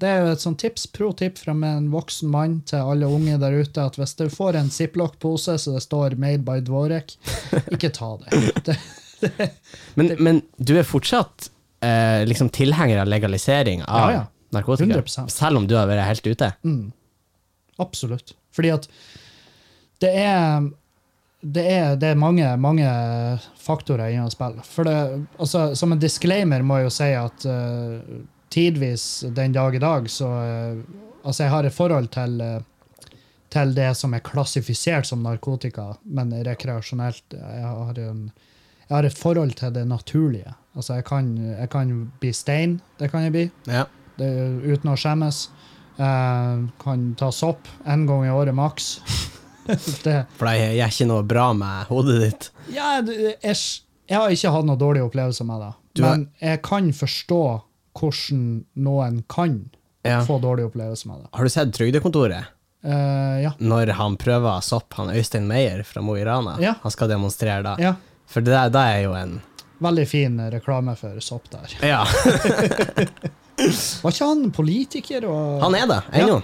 [0.00, 3.34] det er jo et sånn tips, pro tip fra en voksen mann til alle unge
[3.42, 7.12] der ute, at hvis du får en ziplock-pose så det står 'Made by Dvorek',
[7.76, 8.40] ikke ta det.
[8.68, 9.50] det
[10.00, 11.50] Men, men du er fortsatt
[11.84, 14.24] eh, liksom tilhenger av legalisering av Ja, ja.
[14.56, 15.02] narkotika?
[15.02, 15.28] 100%.
[15.28, 16.52] Selv om du har vært helt ute?
[16.64, 16.88] Mm.
[17.84, 18.32] Absolutt.
[18.56, 18.88] Fordi at
[20.00, 20.72] det er
[21.42, 22.86] det er, det er mange, mange
[23.58, 24.66] faktorer inne i spillet.
[24.66, 28.20] For det, altså, som en disclaimer må jeg jo si at uh,
[28.54, 33.10] tidvis den dag i dag så uh, Altså, jeg har et forhold til, uh,
[33.54, 37.36] til det som er klassifisert som narkotika, men rekreasjonelt.
[37.36, 38.24] Jeg har, en,
[38.88, 40.50] jeg har et forhold til det naturlige.
[40.74, 41.28] Altså, jeg kan,
[41.60, 42.80] jeg kan bli stein.
[42.98, 43.84] Det kan jeg bli Ja.
[44.18, 44.32] det,
[44.66, 45.44] uten å skjemmes.
[45.94, 48.96] Uh, kan ta sopp én gang i året maks.
[50.06, 52.48] det, For jeg gjør ikke noe bra med hodet ditt?
[52.74, 53.56] ja, jeg,
[54.08, 57.42] jeg har ikke hatt noen dårlige opplevelser med det, men jeg kan forstå
[57.98, 58.42] hvordan
[58.80, 59.60] noen kan
[60.02, 60.18] Ja.
[60.26, 61.28] få dårlige opplevelser med det.
[61.36, 62.48] Har du sett Trygdekontoret?
[62.82, 63.52] Uh, ja.
[63.62, 66.56] Når han prøver sopp, han Øystein Meyer fra Mo i Rana?
[66.58, 66.72] Ja.
[66.82, 67.76] Han skal demonstrere da.
[67.78, 67.92] ja.
[68.26, 69.36] For det der, da er jo en
[69.82, 71.72] Veldig fin reklame for sopp der.
[71.82, 72.02] Ja,
[74.02, 75.26] Var ikke han politiker?
[75.28, 76.40] Og, han er det, ennå.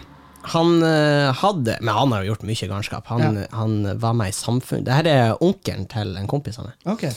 [0.55, 3.07] Han eh, hadde Men han har jo gjort mye garnskap.
[3.11, 3.47] Han, Ja.
[3.59, 4.85] han var med i Samfunn.
[4.87, 6.75] Dette er onkelen til en kompis av meg.
[6.87, 7.13] Okay.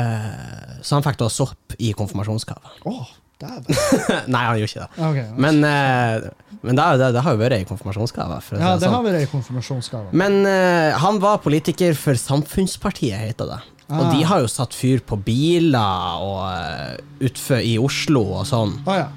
[0.00, 2.70] Uh, så han fikk da sopp i konfirmasjonsgave.
[2.88, 3.08] Oh.
[3.40, 5.04] Nei, han gjorde ikke det.
[5.08, 8.36] Okay, Men, uh, men det, det, det har jo vært i konfirmasjonsgave.
[8.60, 8.94] Ja, det sånn.
[8.94, 10.10] har vært ei konfirmasjonsgave.
[10.12, 13.60] Men uh, han var politiker for Samfunnspartiet, heter det.
[13.90, 14.10] Og Ah.
[14.14, 18.76] de har jo satt fyr på biler og utfor i Oslo og sånn.
[18.86, 19.08] Å ja.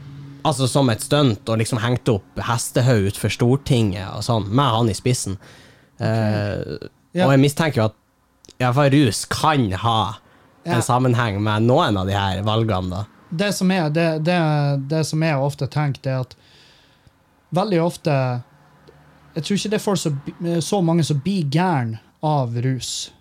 [0.44, 4.90] Altså som et stunt, og liksom hengt opp hestehaug utenfor Stortinget og sånn, med han
[4.90, 5.38] i spissen.
[6.00, 7.28] Eh, Ja.
[7.28, 7.96] Og jeg mistenker jo at
[8.60, 10.16] i hvert fall rus kan ha
[10.66, 10.76] Ja.
[10.76, 13.06] en sammenheng med noen av de her valgene, da.
[13.32, 14.38] det som er, det, det,
[14.90, 16.36] det som jeg ofte tenker, er at
[17.54, 18.42] veldig ofte
[19.36, 20.12] Jeg tror ikke det er folk så,
[20.62, 23.12] så mange som blir gærne av rus,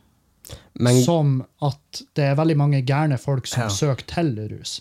[0.79, 3.69] Men, som at det er veldig mange gærne folk som Ja.
[3.69, 4.81] søker til rus.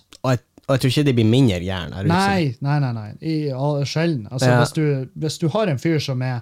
[0.68, 2.04] Og, jeg, tror ikke de blir mindre gærne.
[2.08, 2.92] Nei, nei, nei.
[2.96, 3.10] nei.
[3.20, 3.36] I,
[3.86, 4.28] sjelden.
[4.32, 4.60] Altså, Ja.
[4.62, 6.42] hvis, du, hvis du har en fyr som er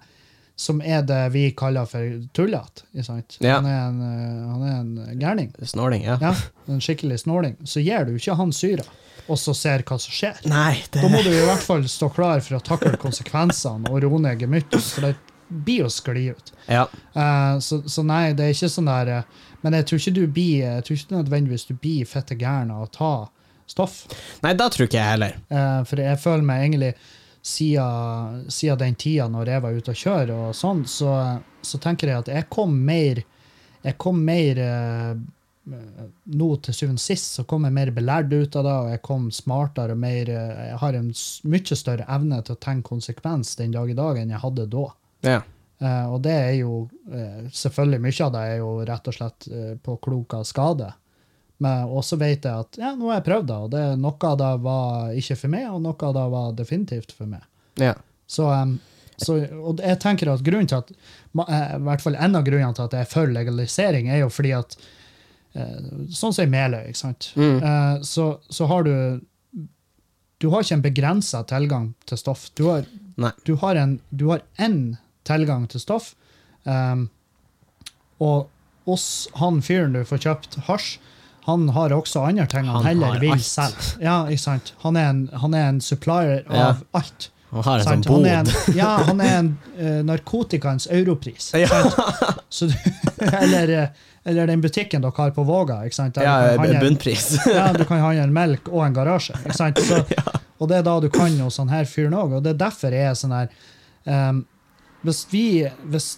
[0.60, 2.84] som er det vi kaller for tullete.
[2.92, 3.04] Ja.
[3.08, 5.54] Han, er en, eh, han er en gærning.
[5.64, 6.18] Snåling, ja.
[6.20, 6.34] Ja,
[6.68, 7.56] en skikkelig snåling.
[7.64, 8.84] Så gir du ikke han syra,
[9.32, 10.42] og så ser hva som skjer.
[10.52, 14.04] Nei, det Da må du i hvert fall stå klar for å takle konsekvensene og
[14.04, 15.16] roe ned gemyttet, for det
[15.48, 16.52] blir å skli ut.
[16.68, 16.90] Ja.
[17.16, 20.26] Uh, så, så nei, det er ikke sånn der eh, Men jeg tror ikke du
[20.30, 23.14] blir Jeg tror ikke nødvendigvis du blir fette gæren av å ta
[23.72, 24.04] stoff.
[24.44, 25.40] Nei, da tror ikke jeg heller.
[25.50, 26.94] Eh, for jeg føler meg egentlig
[27.42, 31.18] siden, siden den tida når jeg var ute og kjøre og sånn, så,
[31.62, 33.24] så tenker jeg at jeg kom mer
[33.80, 35.14] Jeg kom mer eh,
[35.70, 39.02] Nå til syvende og sist så kom jeg mer belært ut av det, og jeg
[39.06, 41.14] kom smartere og mer eh, Jeg har en
[41.54, 44.86] mye større evne til å tenke konsekvens den dag i dag enn jeg hadde da.
[45.28, 45.40] Ja.
[45.80, 46.74] Uh, og det er jo
[47.08, 50.90] uh, Selvfølgelig mye av det er jo rett og slett uh, på klok av skade.
[51.60, 54.38] Men også vet jeg at ja, nå har jeg prøvd det, og det, noe av
[54.40, 57.44] det var ikke for meg, og noe av det var definitivt for meg.
[57.82, 57.96] ja.
[58.30, 58.76] Så, um,
[59.18, 62.76] så og jeg tenker at grunnen til at eh, i hvert fall En av grunnene
[62.78, 64.76] til at jeg er for legalisering, er jo fordi at
[65.58, 67.32] eh, Sånn som i Meløy, ikke sant.
[67.34, 67.58] Mm.
[67.58, 68.94] Eh, så, så har du
[70.38, 72.52] Du har ikke en begrensa tilgang til stoff.
[72.54, 72.86] Du har
[73.44, 74.96] du har en du har én
[75.28, 76.14] tilgang til stoff.
[76.64, 77.10] Um,
[78.20, 78.48] og
[78.88, 81.00] hos han fyren du får kjøpt hasj,
[81.50, 83.46] han har også andre ting han, Han heller vil alt.
[83.46, 83.90] selge.
[84.06, 84.74] Ja, ikke sant?
[84.86, 87.30] Han er en, han er en supplier av alt.
[87.50, 88.28] Han har en sånn bod.
[88.30, 89.48] Han en, ja, han er en
[89.80, 91.48] uh, narkotikaens europris.
[91.58, 91.80] Ja.
[92.54, 92.68] Så,
[93.42, 95.80] eller, eh, eller den butikken dere har på Våga.
[95.90, 96.14] Ikke sant?
[96.20, 97.32] Der Ja, handle- bunnpris.
[97.56, 99.34] ja, du kan handle melk og en garasje.
[99.46, 99.82] Ikke sant?
[99.82, 100.04] Så,
[100.60, 102.38] Og det er da du kan hos han her fyren òg.
[102.38, 103.50] Og det er derfor jeg er sånn her
[104.06, 104.42] um,
[105.08, 105.44] Hvis vi
[105.94, 106.10] hvis,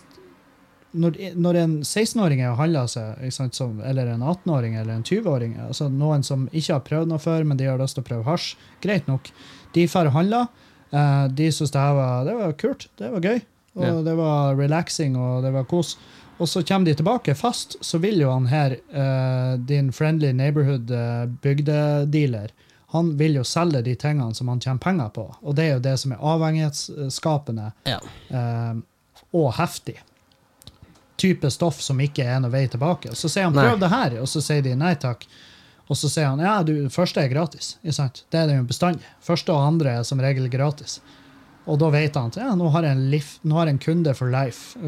[0.93, 5.53] når, når en 16-åring er og handler seg, som, eller en 18-åring eller en 20-åring
[5.67, 8.27] altså Noen som ikke har prøvd noe før, men de har lyst til å prøve
[8.27, 9.31] hasj, greit nok.
[9.75, 10.47] De drar og handler.
[10.91, 13.39] eh, de syns det var, det var kult, det var gøy,
[13.77, 14.01] og Ja.
[14.03, 15.95] det var relaxing og det var kos.
[16.41, 20.89] Og så kommer de tilbake fast, så vil jo han her, uh, din friendly neighborhood
[20.91, 22.49] eh, bygdedealer,
[22.91, 25.27] han vil jo selge de tingene som han tjener penger på.
[25.45, 27.99] Og det er jo det som er avhengighetsskapende Ja.
[29.31, 29.95] og heftig.
[31.21, 33.13] Type stoff som ikke er noe vei tilbake.
[33.13, 33.67] Og så sier han Nei.
[33.67, 35.27] 'prøv det her', og så sier de nei takk.
[35.91, 37.75] Og så sier han ja, du, første er gratis.
[37.83, 39.05] Det er det jo bestandig.
[39.21, 41.01] Første og andre er som regel gratis.
[41.69, 43.83] Og da vet han at ja, nå har jeg en, liv, nå har jeg en
[43.85, 44.79] kunde for life,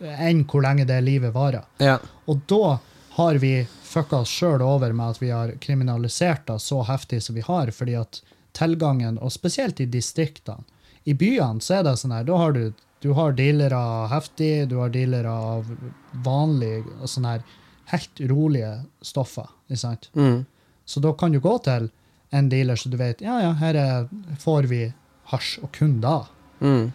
[0.00, 1.68] enn hvor lenge det livet varer.
[1.78, 1.98] Ja.
[2.26, 2.78] Og da
[3.18, 3.52] har vi
[3.84, 7.70] fucka oss sjøl over med at vi har kriminalisert det så heftig som vi har,
[7.70, 8.22] fordi at
[8.56, 10.64] tilgangen, og spesielt i distriktene
[11.04, 12.64] I byene så er det sånn her, da har du
[13.02, 15.66] du har dealere av heftig, du har dealere av
[16.24, 17.42] vanlig, sånne her
[17.92, 18.72] helt rolige
[19.04, 19.48] stoffer.
[19.68, 20.08] ikke sant?
[20.14, 20.44] Mm.
[20.84, 21.90] Så da kan du gå til
[22.32, 24.06] en dealer så du vet ja, ja, her er,
[24.40, 24.82] får vi
[25.32, 26.22] hasj, og kun da.
[26.60, 26.92] Mm.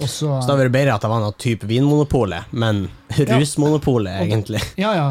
[0.00, 4.24] Og så, Så da var det bedre at det var noe type Vinmonopolet, men rusmonopolet,
[4.24, 4.62] egentlig.
[4.80, 5.06] Ja, ja.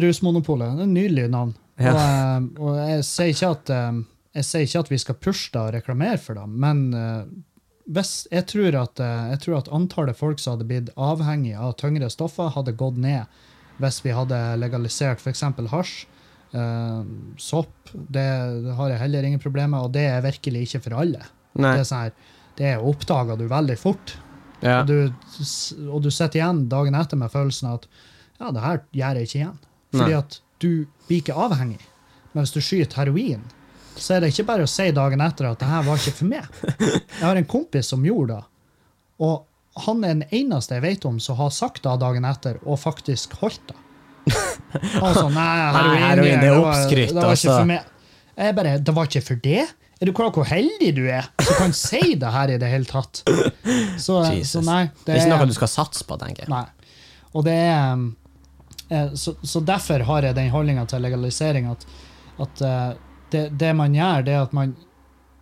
[0.00, 0.78] Rusmonopolet.
[0.78, 1.52] Det er et nydelig navn.
[1.76, 1.92] Ja.
[1.92, 3.98] Og, eh, og jeg sier ikke at eh,
[4.38, 7.20] jeg sier ikke at vi skal pushe det og reklamere for det, men eh,
[7.84, 11.74] hvis, jeg, tror at, eh, jeg tror at antallet folk som hadde blitt avhengig av
[11.80, 13.28] tyngre stoffer, hadde gått ned
[13.82, 15.42] hvis vi hadde legalisert f.eks.
[15.72, 15.94] hasj.
[16.54, 17.02] Uh,
[17.42, 18.22] sopp, det,
[18.62, 21.24] det har jeg heller ingen problemer med, og det er virkelig ikke for alle.
[21.58, 21.72] Nei.
[21.74, 22.12] Det er sånn her,
[22.60, 24.14] det oppdager du veldig fort.
[24.62, 24.84] Ja.
[24.84, 25.10] Og, du,
[25.90, 27.88] og du sitter igjen dagen etter med følelsen av at
[28.38, 29.58] ja, det her gjør jeg ikke igjen.
[29.94, 30.20] Fordi Nei.
[30.22, 30.70] at du
[31.08, 31.82] blir ikke avhengig.
[32.32, 33.42] Men hvis du skyter heroin,
[33.96, 36.30] så er det ikke bare å si dagen etter at det her var ikke for
[36.30, 36.60] meg.
[36.80, 38.44] Jeg har en kompis som gjorde det,
[39.24, 39.44] og
[39.86, 43.34] han er den eneste jeg vet om som har sagt det dagen etter, og faktisk
[43.40, 43.78] holdt det.
[44.24, 47.56] Var sånn, nei, heroin, det er oppskrytt, Det var ikke altså.
[47.58, 47.90] for meg.
[48.34, 49.64] Jeg bare, det var ikke for det?
[50.00, 52.70] Er du klar over hvor heldig du er som kan si det her i det
[52.70, 53.22] hele tatt?
[53.98, 54.50] Så, Jesus.
[54.56, 54.88] så nei.
[55.04, 56.50] Det er ikke noe du skal satse på, tenker jeg.
[56.52, 56.66] Nei.
[57.34, 58.08] Og det er um,
[58.88, 61.86] eh, så, så derfor har jeg den holdninga til legalisering at,
[62.42, 62.90] at eh,
[63.34, 64.76] det, det man gjør, det er at man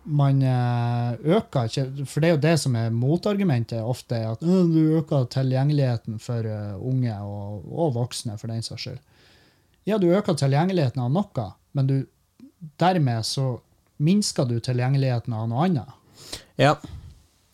[0.03, 1.69] man eh, øker
[2.05, 6.43] For det er jo det som er motargumentet ofte, er at du øker tilgjengeligheten for
[6.47, 8.99] eh, unge og, og voksne, for den saks skyld.
[9.87, 11.95] Ja, du øker tilgjengeligheten av noe, men du,
[12.79, 13.57] dermed så
[14.03, 15.97] minsker du tilgjengeligheten av noe annet.
[16.59, 16.75] Ja.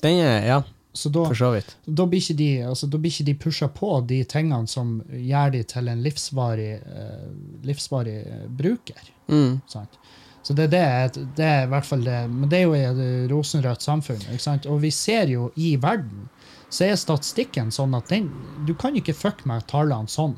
[0.02, 0.60] Den er, ja,
[0.94, 1.74] Så da, for så vidt.
[1.86, 5.90] da blir ikke de, altså, ikke de pusha på de tingene som gjør de til
[5.92, 7.28] en livsvarig, eh,
[7.68, 8.20] livsvarig
[8.58, 9.12] bruker.
[9.28, 9.60] Mm.
[9.68, 10.00] Sant?
[10.44, 12.20] Så det, er det, det er i hvert fall det.
[12.32, 14.22] Men det er jo et rosenrødt samfunn.
[14.32, 14.68] Ikke sant?
[14.70, 16.30] Og vi ser jo i verden,
[16.70, 18.30] så er statistikken sånn at den,
[18.68, 20.38] du kan ikke fucke med tallene sånn.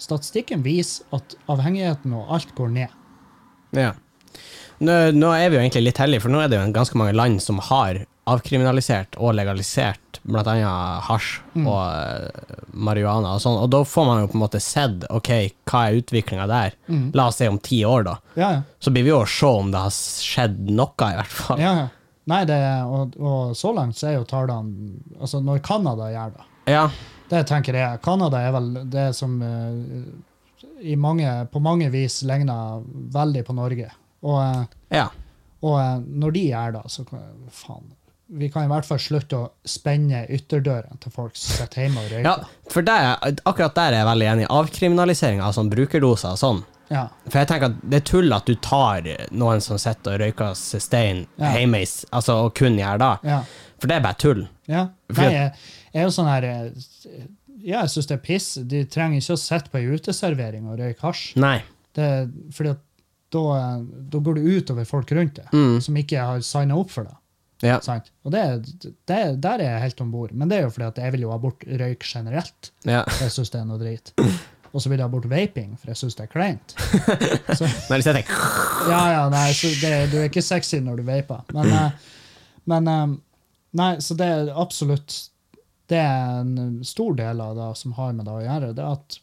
[0.00, 2.96] Statistikken viser at avhengigheten og alt går ned.
[3.74, 3.92] Ja.
[4.82, 7.14] Nå, nå er vi jo egentlig litt heldige, for nå er det jo ganske mange
[7.14, 11.66] land som har avkriminalisert og legalisert blant annet hasj Mm.
[11.70, 15.28] og eh, marihuana og sånn, og da får man jo på en måte sett ok,
[15.70, 16.74] hva er utviklinga der.
[16.88, 17.04] Mm.
[17.14, 18.14] La oss si om ti år, da.
[18.34, 18.62] Ja, ja.
[18.82, 21.62] Så blir vi jo å se om det har skjedd noe, i hvert fall.
[21.62, 21.88] ja, ja.
[22.24, 22.56] Nei, det,
[22.88, 26.86] og, og så langt så er jo tallene Altså, når Canada gjør det Ja.
[27.28, 28.00] Det tenker jeg.
[28.00, 32.80] Canada er vel det som uh, i mange, på mange vis ligner
[33.12, 33.90] veldig på Norge.
[34.24, 35.10] Og, uh, ja.
[35.60, 37.04] og uh, når de gjør det, så
[37.52, 37.92] faen
[38.28, 42.10] Vi kan i hvert fall slutte å spenne ytterdøren til folk som sitter hjemme og
[42.10, 42.24] røyker.
[42.24, 42.36] ja,
[42.72, 44.46] for er- akkurat der er jeg veldig enig.
[44.48, 46.62] Avkriminalisering av sånn brukerdoser og sånn.
[46.90, 47.08] Ja.
[47.28, 49.02] For jeg tenker at det er tull at du tar
[49.32, 51.52] noen som sitter og røyker stein Ja.
[51.52, 51.80] hjemme,
[52.12, 53.28] altså, og kun gjør det.
[53.28, 53.42] ja.
[53.78, 54.48] For det er bare tull.
[54.68, 54.88] ja.
[55.10, 55.52] Nei, jeg,
[55.92, 56.70] jeg er jo sånn her eh,
[57.64, 58.54] Ja, jeg syns det er piss.
[58.54, 61.36] De trenger ikke å sitte på ei uteservering og røyke hasj.
[61.36, 61.62] Nei.
[61.94, 62.80] Det, fordi at
[63.30, 65.80] da, eh, da går det ut over folk rundt deg, Mm.
[65.82, 67.14] som ikke har signa opp for det.
[67.62, 67.78] Ja.
[67.84, 68.10] Sant?
[68.26, 68.42] Og det,
[68.82, 70.32] det, der er jeg helt om bord.
[70.32, 72.72] Men det er jo fordi at jeg vil jo ha bort røyk generelt.
[72.84, 73.04] ja.
[73.20, 74.10] Jeg syns det er noe drit.
[74.74, 76.74] Og så vil jeg ha bort vaping, for jeg syns det er kleint.
[77.58, 78.40] Så, hvis jeg tenker
[78.90, 81.44] ja, ja, nei, så det, du er ikke sexy når du vaper.
[81.54, 82.10] Men, eh,
[82.72, 83.14] men eh,
[83.74, 85.16] Nei, så det er absolutt
[85.90, 88.72] Det er en stor del av det som har med det å gjøre.
[88.76, 89.16] Det er at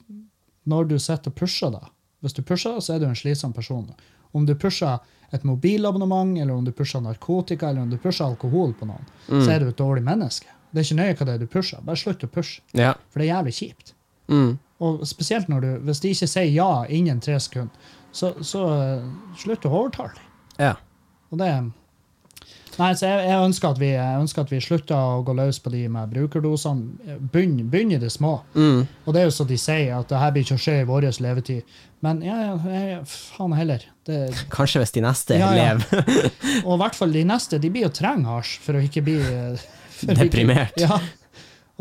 [0.71, 1.85] når du sitter og pusher da
[2.21, 3.87] Hvis du pusher, så er du en slitsom person.
[4.31, 4.99] Om du pusher
[5.33, 9.41] et mobilabonnement, eller om du pusher narkotika, eller om du pusher alkohol på noen, Mm.
[9.45, 10.47] så er du et dårlig menneske.
[10.73, 11.79] Det er ikke nøye hva det er du pusher.
[11.83, 12.61] Bare slutt å pushe.
[12.73, 12.93] Ja.
[13.09, 13.93] For det er jævlig kjipt.
[14.27, 14.57] Mm.
[14.81, 17.75] Og spesielt når du, hvis de ikke sier ja innen tre sekunder,
[18.11, 19.03] så, så eh,
[19.37, 20.23] slutt å overtale dem.
[20.59, 20.75] ja.
[21.31, 21.47] Og det
[22.79, 25.59] Nei, så jeg, jeg, ønsker at vi, jeg ønsker at vi slutter å gå løs
[25.63, 27.17] på de med brukerdosene.
[27.33, 28.37] Begynn begynn i det små.
[28.55, 28.85] Mm.
[29.05, 30.87] Og det er jo så de sier, at det her blir ikke å skje i
[30.89, 31.77] vår levetid.
[32.01, 33.83] Men ja, ja, faen heller.
[34.07, 35.75] Det, Kanskje hvis de neste Ja, ja.
[35.75, 36.31] lever
[36.65, 39.19] og i hvert fall de neste, de blir jo trenge hasj for å ikke bli
[40.17, 40.73] Deprimert.
[40.73, 40.87] ikke-.
[40.87, 41.20] Ja.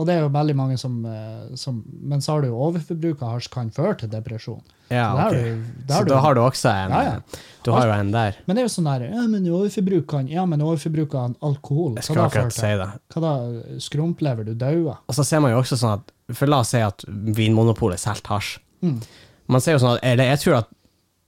[0.00, 3.20] Og det er jo veldig mange som, eh, som Men så har du jo overforbruk
[3.22, 4.62] av hasj kan føre til depresjon.
[4.90, 5.50] Ja, Så okay.
[5.54, 7.42] du- Så du- da har du også en Ja, ja.
[7.62, 8.34] Du har jo en der.
[8.46, 11.94] Men det er jo sånn der, ja, men overforbruk kan Ja, men overforbruk av alkohol,
[11.96, 12.88] Jeg skal akkurat si det.
[13.12, 13.76] Hva da?
[13.78, 14.96] Skrumplever, du dauer?
[15.08, 18.26] Og så ser man jo også sånn at For la oss si at Vinmonopolet selger
[18.32, 18.58] hasj.
[18.82, 19.00] Mm.
[19.48, 20.68] Man ser jo sånn at Eller jeg tror at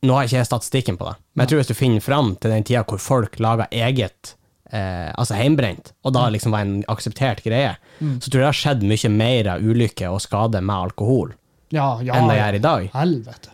[0.04, 2.50] Nå har jeg ikke statistikken på det, men jeg tror hvis du finner fram til
[2.50, 4.34] den tida hvor folk lager eget
[4.72, 8.60] eh, altså heimbrent, og da liksom var en akseptert greie, så tror jeg det har
[8.60, 11.34] skjedd mye mer av ulykker og skade med alkohol
[11.72, 12.14] Ja, ja.
[12.18, 12.88] enn det gjør i dag.
[12.94, 13.52] Helvete.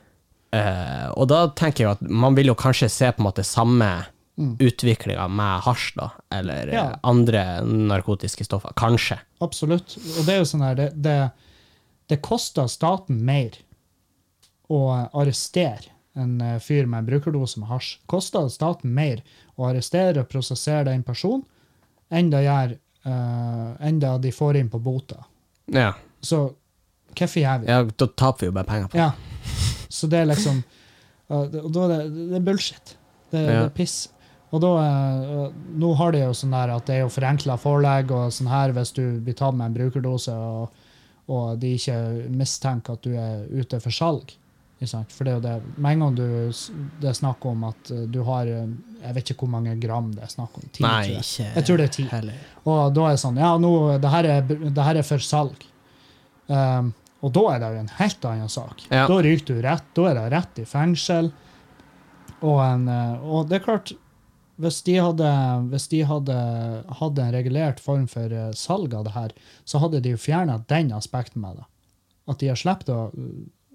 [0.57, 3.91] Eh, og da tenker jeg at man vil jo kanskje se på en måte samme
[4.39, 6.09] utviklinga med hasj, da,
[6.39, 6.87] eller eh, Ja.
[7.03, 8.73] andre narkotiske stoffer.
[8.79, 9.19] Kanskje.
[9.43, 9.97] Absolutt.
[10.19, 11.16] Og det er jo sånn her, det, det,
[12.09, 13.59] det koster staten mer
[14.71, 14.81] å
[15.16, 17.99] arrestere en eh, fyr med en brukerdose med hasj.
[18.11, 19.21] Koster staten mer
[19.57, 21.45] å arrestere og prosessere den personen
[22.11, 22.71] enn det gjør
[23.05, 25.27] uh, enn det de får inn på bota.
[25.69, 25.91] Ja.
[26.25, 26.55] Så
[27.13, 27.73] hvorfor gjør vi det?
[27.75, 29.03] ja, da taper vi jo bare penger på det.
[29.03, 29.11] Ja.
[29.93, 30.63] Så det er liksom
[31.31, 31.99] uh, det- det,
[32.31, 32.95] det er bullshit.
[33.31, 33.99] Det, det er piss.
[34.49, 38.11] Og da, uh, nå har de jo sånn der at det er jo forenkla forelegg
[38.17, 40.71] og sånn her hvis du blir tatt med en brukerdose og,
[41.29, 41.99] og de ikke
[42.33, 44.33] mistenker at du er ute for salg.
[44.79, 46.26] For det er jo det Med en gang du,
[47.03, 48.68] det er snakk om at uh, du har uh,
[49.03, 50.68] Jeg vet ikke hvor mange gram det er snakk om.
[50.70, 51.24] 10, Nei, tror jeg.
[51.24, 52.07] ikke Jeg tror det er ti.
[52.62, 55.66] Og da er det sånn Ja, nå, det her er, det her er for salg.
[56.47, 56.93] Um,
[57.26, 58.85] og da er det jo en helt annen sak.
[58.93, 59.07] Ja.
[59.11, 59.87] Da ryker du rett.
[59.99, 61.33] Da er det rett i fengsel.
[62.39, 63.93] Og, en, eh, og det er klart
[64.59, 65.31] hvis de hadde,
[65.70, 66.37] hvis de hadde
[67.01, 69.35] hatt en regulert form for eh, salg av det her,
[69.66, 71.66] så hadde de jo fjerna den aspekten med det.
[72.31, 73.09] At de har sluppet å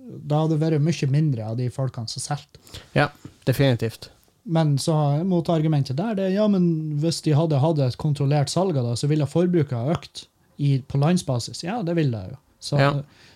[0.03, 2.59] Da hadde det vært mye mindre av de folkene som solgte.
[2.95, 3.07] Ja,
[3.47, 4.09] definitivt.
[4.43, 4.93] Men så
[5.23, 8.97] motargumentet der det er ja, men hvis de hadde hatt et kontrollert salg av det,
[8.99, 10.25] så ville forbruket ha økt
[10.59, 11.63] i, på landsbasis.
[11.63, 12.39] Ja, det ville det jo.
[12.59, 12.91] Så Ja.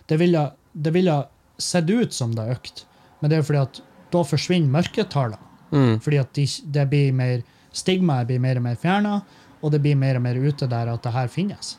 [0.07, 1.15] det ville det ville
[1.57, 2.83] sett ut som det har økt,
[3.19, 3.79] men det er fordi at
[4.11, 5.39] da forsvinner mørketallene.
[5.71, 5.99] Mm.
[5.99, 7.41] Fordi at de, det blir mer
[7.73, 9.21] stigmaet blir mer og mer fjerna,
[9.61, 11.77] og det blir mer og mer ute der at det her finnes.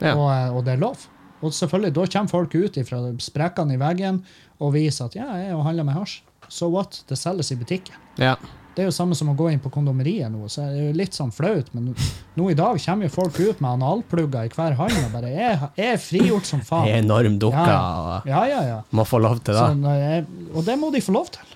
[0.00, 0.14] Ja.
[0.16, 1.06] Og, og det er lov.
[1.44, 4.22] Og selvfølgelig, da kommer folk ut fra sprekkene i veggen
[4.60, 6.20] og viser at ja, jeg har handla med hasj.
[6.48, 7.02] So what?
[7.08, 7.94] Det selges i butikken.
[8.18, 8.36] ja.
[8.76, 10.96] Det er jo samme som å gå inn på kondomeriet nå, så det er jo
[10.98, 11.94] litt sånn flaut, men
[12.36, 15.68] nå i dag kommer jo folk ut med analplugger i hver hånd og bare Jeg,
[15.78, 16.90] jeg er frigjort som faen.
[16.90, 17.78] Er enorm dukke Ja.
[18.20, 18.76] og Ja, ja, ja.
[18.92, 19.62] må få lov til det.
[19.64, 21.54] Så, og det må de få lov til.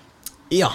[0.57, 0.71] Ja.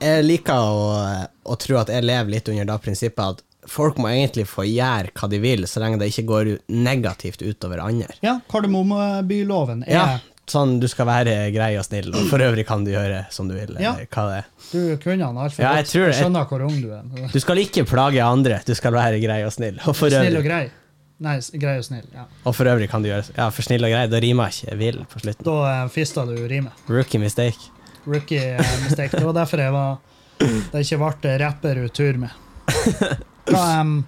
[0.00, 4.08] Jeg liker å, å tro at jeg lever litt under da prinsippet at folk må
[4.10, 8.08] egentlig få gjøre hva de vil, så lenge det ikke går negativt utover andre.
[8.24, 10.06] Ja, Kardemommebyloven er Ja,
[10.50, 13.54] sånn du skal være grei og snill, og for øvrig kan du gjøre som du
[13.54, 13.94] vil, Ja.
[14.72, 15.90] Du kunne han altfor Ja, godt.
[15.92, 16.06] tror.
[16.10, 17.02] Jeg skjønner hvor ung du er.
[17.32, 19.78] Du skal ikke plage andre, du skal være grei og snill.
[19.86, 20.70] Og for Snill og grei.
[21.22, 22.06] Nei, grei og snill.
[22.12, 22.24] Ja.
[22.44, 25.04] og for øvrig kan du gjøre Ja, for snill og grei, da rimer ikke vill
[25.06, 25.44] på slutten.
[25.46, 26.72] Da uh, fista du rimet.
[26.88, 27.70] Rookie mistake.
[28.04, 29.14] Rookie eh, mistake.
[29.14, 29.98] Det var derfor jeg var
[30.42, 32.30] det ikke ble rapper ut tur med.
[33.50, 34.04] Ja, um,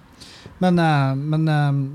[0.63, 0.79] men
[1.19, 1.45] men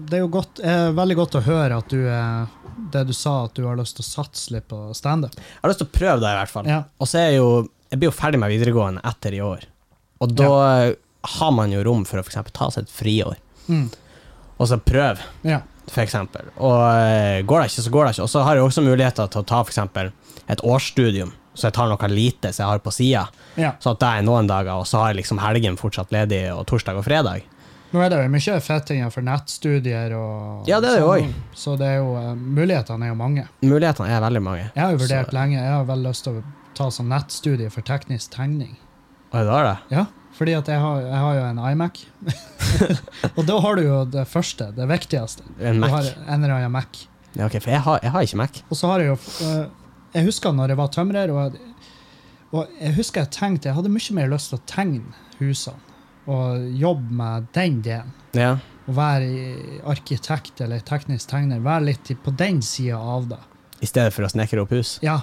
[0.07, 2.59] det er jo godt, eh, veldig godt å høre at du eh,
[2.93, 5.37] det du sa, at du har lyst til å satse litt på standup.
[5.37, 6.71] Jeg har lyst til å prøve det, i hvert fall.
[6.71, 6.83] Ja.
[7.01, 7.51] Og så er jo
[7.91, 9.65] Jeg blir jo ferdig med videregående etter i år.
[10.23, 10.51] Og da
[11.27, 13.41] har man jo rom for å for eksempel ta seg et friår.
[13.67, 13.89] Mm.
[14.61, 15.63] Og så prøve, Ja.
[16.05, 16.53] eksempel.
[16.57, 18.23] Og eh, går det ikke, så går det ikke.
[18.29, 20.13] Og så har jeg også muligheter til å ta for eksempel
[20.47, 23.29] et årsstudium, så jeg tar noe lite som jeg har på sida.
[23.57, 23.73] ja.
[23.81, 26.67] Så at det er noen dager, og så har jeg liksom helgen fortsatt ledig, og
[26.67, 27.43] torsdag og fredag.
[27.93, 31.77] Nå er det jo mye fettinger for nettstudier og Ja, det er det sånn, Så
[31.77, 33.49] det er jo, eh, mulighetene er jo mange.
[33.63, 34.71] Mulighetene er veldig mange.
[34.77, 36.43] Jeg har jo vurdert Så- lenge, jeg har vel lyst til å
[36.75, 38.77] ta sånn nettstudie for teknisk tegning.
[39.33, 39.97] Og det var det.
[39.97, 40.07] Ja,
[40.39, 41.99] fordi at jeg har, jeg har jo en iMac.
[43.37, 45.43] og da har du jo det første, det viktigste.
[45.61, 46.15] En Du har Mac.
[46.29, 47.07] en eller annen Mac.
[47.35, 48.63] Ja, ok, for jeg har, jeg har ikke Mac.
[48.71, 49.67] Og så har jeg jo eh,
[50.15, 51.59] Jeg husker når jeg var tømrer, og,
[52.51, 55.87] og jeg husker jeg tenkte Jeg hadde mye mer lyst til å tegne husene
[56.31, 58.11] og jobbe med den delen.
[58.37, 58.53] Ja.
[58.87, 61.63] Og være arkitekt eller teknisk tegner.
[61.65, 63.41] Være litt på den sida av det.
[63.81, 64.99] I stedet for å snekre opp hus.
[65.03, 65.23] Ja.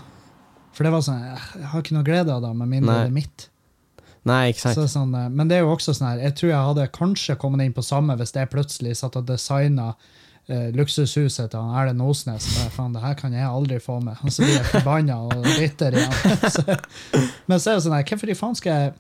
[0.76, 3.14] For det var sånn Jeg har ikke noe glede av det, med mindre det er
[3.14, 3.48] mitt.
[4.28, 4.78] Nei, ikke sant.
[4.78, 7.38] Så sånn, eh, men det er jo også sånn her Jeg tror jeg hadde kanskje
[7.40, 9.94] kommet inn på samme hvis jeg plutselig satt og designa
[10.50, 12.48] eh, luksushuset til Erlend Osnes.
[12.58, 14.20] Bare, faen, det her kan jeg aldri få med.
[14.24, 16.16] Og så blir jeg forbanna og bitter igjen.
[16.56, 16.64] så,
[17.48, 18.96] men så er det sånn her, hvorfor i faen skal jeg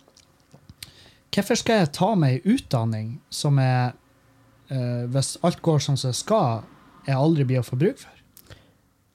[1.38, 3.91] Hvorfor skal jeg ta meg en utdanning som er
[4.74, 6.64] eh, Hvis alt går som det skal,
[7.06, 8.56] jeg aldri blir å få bruk for?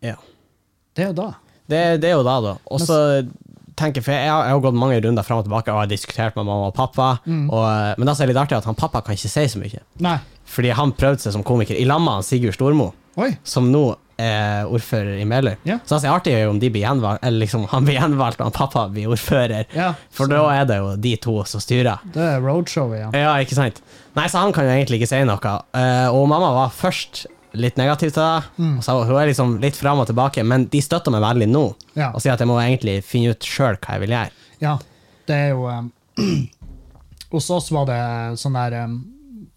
[0.05, 0.19] Ja.
[0.95, 1.31] Det er jo da.
[1.73, 2.53] Det, det er jo da, da.
[2.71, 2.99] Og så
[3.79, 5.91] tenker jeg, for jeg har, jeg har gått mange runder fram og tilbake og har
[5.91, 7.47] diskutert med mamma og pappa, Mm.
[7.49, 9.63] og, eh, men det som er litt artig, at han pappa kan ikke si så
[9.63, 9.81] mye.
[10.05, 10.19] Nei.
[10.53, 13.31] Fordi han prøvde seg som komiker i lamma av Sigurd Stormo, Oi.
[13.45, 13.87] som nå
[14.23, 15.55] er ordfører i Meløy.
[15.67, 15.79] Ja.
[15.89, 18.55] Så det er artig om de blir gjenvalgt, eller liksom han blir gjenvalgt og han
[18.55, 19.65] pappa blir ordfører.
[19.75, 19.95] Ja.
[20.15, 22.05] For da er det jo de to som styrer.
[22.15, 23.09] Det er roadshowet, ja.
[23.17, 23.81] Ja, ikke sant?
[24.15, 25.55] Nei, så han kan jo egentlig ikke si noe.
[25.75, 27.25] Eh, og mamma var først
[27.57, 28.77] litt negativ til det, Mm.
[28.85, 31.65] så hun er liksom litt fram og tilbake, men de støtter meg veldig nå,
[32.13, 34.31] og sier at jeg må egentlig finne ut sjøl hva jeg vil gjøre.
[34.63, 34.77] Ja,
[35.29, 35.91] det er jo um,
[37.33, 37.99] Hos oss var det
[38.41, 38.97] sånn der um,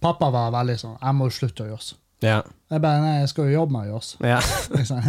[0.05, 1.95] Pappa var veldig sånn 'Jeg må slutte å jåse.
[2.23, 2.41] Ja.
[2.71, 4.17] Jeg bare 'Nei, jeg skal jo jobbe med å jåse.
[4.23, 4.37] ja.
[4.75, 5.01] Liksom,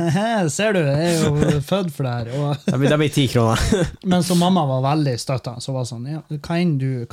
[0.50, 2.30] Ser du, jeg er jo født for det her.
[2.40, 3.60] Og, Det blir, det blir ti kroner.
[4.10, 5.62] men så mamma var veldig støttende.
[5.62, 7.06] Så var sånn ja, 'Hva enn du,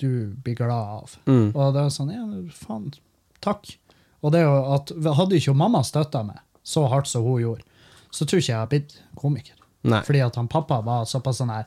[0.00, 1.52] du blir glad av?' Mm.
[1.54, 2.26] Og det var sånn Ja,
[2.66, 2.92] faen,
[3.40, 3.76] takk.
[4.22, 7.62] Og det er jo at Hadde ikke mamma støtta meg så hardt som hun gjorde,
[8.12, 9.54] så tror ikke jeg hadde blitt komiker.
[9.82, 10.02] Nei.
[10.04, 11.64] Fordi at han pappa var såpass sånn her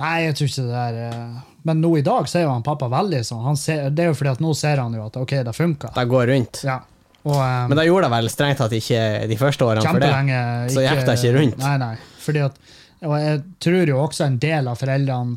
[0.00, 2.64] Nei, jeg tror ikke det der eh, Men nå i dag så er jo han
[2.66, 3.42] pappa veldig sånn.
[3.44, 5.92] Han ser, det er jo fordi at nå ser han jo at OK, det funka.
[5.96, 6.62] Det går rundt.
[6.66, 6.78] Ja.
[7.20, 10.08] Og um, Men da gjorde det vel strengt tatt ikke de første årene for det.
[10.08, 11.60] kjempelenge Så gikk det ikke rundt.
[11.60, 11.94] Nei, nei.
[12.24, 12.60] Fordi at
[13.04, 15.36] Og jeg tror jo også en del av foreldrene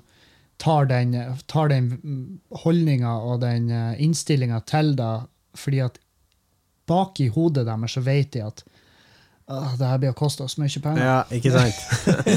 [0.64, 1.16] tar den,
[1.52, 1.90] tar den
[2.64, 3.68] holdninga og den
[4.00, 5.12] innstillinga til det,
[5.60, 5.98] fordi at
[6.88, 8.64] bak i hodet deres så vet de at
[9.52, 11.04] «Åh, det her blir å koste oss mye penger.
[11.04, 11.80] Ja, ikke sant?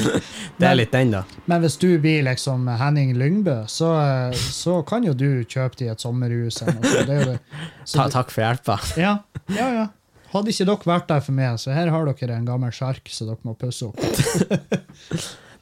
[0.58, 1.20] det er litt den, da.
[1.46, 3.92] Men hvis du blir liksom Henning Lyngbø, så,
[4.34, 6.58] så kan jo du kjøpe deg et sommerhus.
[6.66, 7.38] Er
[7.94, 8.80] Ta, takk for hjelpa.
[9.06, 9.18] ja,
[9.54, 9.86] ja, ja.
[10.32, 13.30] Hadde ikke dere vært der for meg, så her har dere en gammel sjark som
[13.30, 14.02] dere må pusse opp.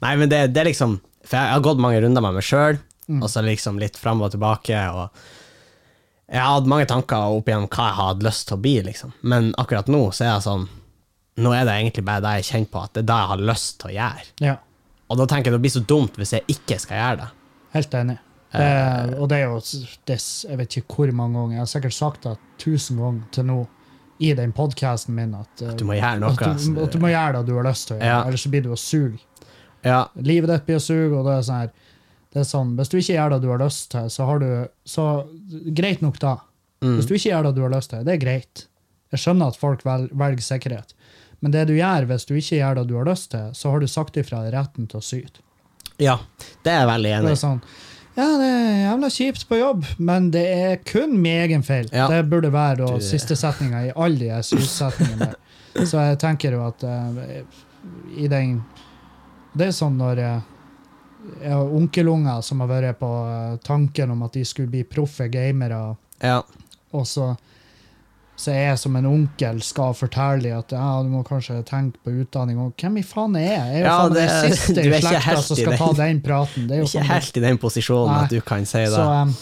[0.01, 2.81] Nei, men det, det er liksom For jeg har gått mange runder med meg sjøl,
[3.05, 3.19] Mm.
[3.21, 5.11] og så liksom litt fram og tilbake, og
[6.25, 9.11] jeg har hatt mange tanker opp igjen hva jeg hadde lyst til å bli, liksom.
[9.29, 10.65] Men akkurat nå så er jeg sånn
[11.37, 13.43] Nå er det egentlig bare det jeg kjenner på, at det er det jeg har
[13.51, 14.27] lyst til å gjøre.
[14.45, 14.57] Ja,
[15.11, 17.31] Og da tenker jeg det blir så dumt hvis jeg ikke skal gjøre det.
[17.75, 18.19] helt enig.
[18.55, 19.57] Det, og det er jo
[20.07, 20.17] det,
[20.47, 21.55] Jeg vet ikke hvor mange ganger.
[21.57, 23.57] Jeg har sikkert sagt det tusen ganger til nå
[24.23, 26.31] i den podkasten min at, at, Du må gjøre noe.
[26.31, 26.75] at, du, altså.
[26.85, 28.21] at du må gjøre det du har lyst til å gjøre, Ja.
[28.29, 29.19] ellers så blir du å suge.
[29.85, 31.73] Ja, Livet ditt blir å suge, og det er sånn her
[32.35, 34.69] det er sånn, Hvis du ikke gjør det du har lyst til, så har du
[34.87, 35.05] så
[35.75, 36.37] Greit nok, da.
[36.81, 36.97] Mm.
[36.97, 38.67] Hvis du ikke gjør det du har lyst til, det er greit.
[39.15, 40.95] Jeg skjønner at folk velger sikkerhet.
[41.45, 43.83] Men det du gjør hvis du ikke gjør det du har lyst til, så har
[43.85, 45.43] du sagt ifra retten til å syte.
[46.01, 46.15] ja,
[46.65, 47.41] det er jeg veldig enig i.
[47.43, 47.61] sånn,
[48.17, 51.89] ja, det er jævla kjipt på jobb, men det er kun min egen feil.
[51.93, 52.07] Ja.
[52.09, 55.33] Det burde være da, siste setninga i alle de sytsetningene.
[55.91, 57.43] Så jeg tenker jo at uh,
[58.15, 58.61] i den
[59.59, 60.37] Det er sånn når uh,
[61.43, 65.27] jeg har onkelunger som har vært på eh, tanken om at de skulle bli proffe
[65.33, 66.43] gamere, Ja.
[66.93, 67.31] og så
[68.37, 72.59] så jeg som en onkel skal fortelle at ja, du må kanskje tenke på utdanning.
[72.59, 73.59] Og hvem i faen er jeg?
[73.59, 76.67] Jeg er jo Ja, faen det- den siste i slekta som skal ta den praten.
[76.69, 78.25] Det er jo Ikke helt i den posisjonen Nei.
[78.25, 78.91] at du kan si det.
[78.91, 79.35] så, um,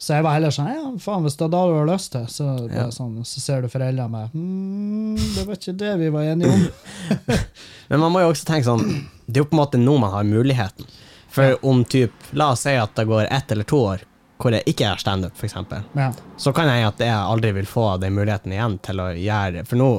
[0.00, 2.26] så jeg var heller sånn Ja, faen, hvis det er da du har lyst til,
[2.26, 2.88] så, Ja.
[2.90, 6.68] sånn, så ser du foreldrene med mm, Det var ikke det vi var enige om.
[7.90, 10.10] Men man må jo også tenke sånn Det er jo på en måte nå man
[10.10, 10.86] har muligheten.
[11.30, 14.00] For om typ, la oss si at det går ett eller to år
[14.40, 15.54] hvor jeg ikke gjør standup, f.eks.,
[15.96, 16.12] Ja.
[16.40, 19.76] så kan jeg at jeg aldri vil få den muligheten igjen til å gjøre For
[19.76, 19.90] nå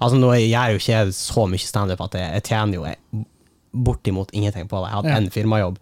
[0.00, 3.24] Altså nå gjør jeg jo ikke så mye standup at jeg, jeg tjener jo
[3.72, 4.88] bortimot ingenting på det.
[4.88, 5.16] Jeg har hatt Ja.
[5.16, 5.78] en firmajobb.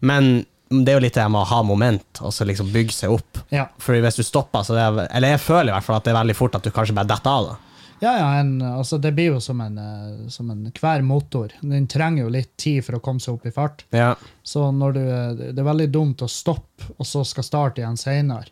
[0.00, 3.10] Men det er jo litt det med å ha moment, og så liksom bygge seg
[3.10, 3.38] opp.
[3.50, 6.04] Ja, For hvis du stopper, så det er, Eller jeg føler i hvert fall at
[6.04, 7.46] det er veldig fort at du kanskje bare detter av.
[7.46, 7.56] da
[8.02, 11.52] ja, ja en, altså, det blir jo som en, eh, som en hver motor.
[11.60, 13.84] Den trenger jo litt tid for å komme seg opp i fart.
[13.94, 14.16] Ja.
[14.42, 15.02] Så når du,
[15.38, 18.50] det er veldig dumt å stoppe, og så skal starte igjen senere.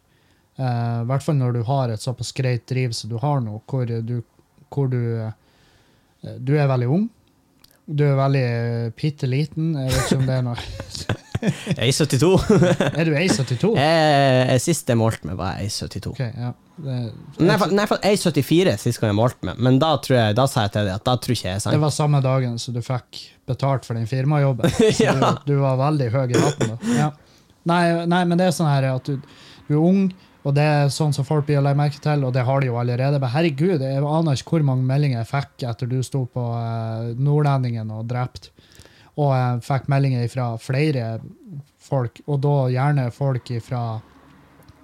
[0.61, 3.57] I I hvert fall når du har et såpass greit driv som du har nå,
[3.67, 4.21] hvor du,
[4.69, 5.33] hvor du eh,
[6.37, 7.09] Du er veldig ung.
[7.87, 9.73] Du er veldig uh, bitte liten.
[9.75, 12.31] Jeg vet ikke om det er noe Jeg er 72.
[12.91, 13.71] Er du 1,72?
[13.81, 16.13] jeg, jeg, sist jeg målte meg, var jeg 72.
[16.13, 16.53] Ok, ja.
[16.81, 16.97] Det,
[17.45, 20.17] Nei, for, nei, for jeg er 74 sist gang jeg målte meg, men da, tror
[20.17, 22.23] jeg, da sa jeg til deg at da tror ikke jeg er det var samme
[22.25, 23.21] dagen som du fikk
[23.51, 24.71] betalt for den firmajobben.
[24.97, 25.13] Så Ja.
[25.19, 26.79] du, du var veldig høy i hatten da.
[26.97, 27.11] Ja.
[27.69, 29.19] Nei, nei, men det er sånn her at du,
[29.69, 30.07] du er ung,
[30.41, 32.71] Og det er sånn som folk blir å legge merke til, og det har de
[32.71, 33.19] jo allerede.
[33.21, 37.11] Men herregud, jeg aner ikke hvor mange meldinger jeg fikk etter du sto på uh,
[37.21, 38.49] Nordlendingen og drept.
[39.19, 41.19] Og jeg fikk meldinger fra flere
[41.81, 43.85] folk, og da gjerne folk fra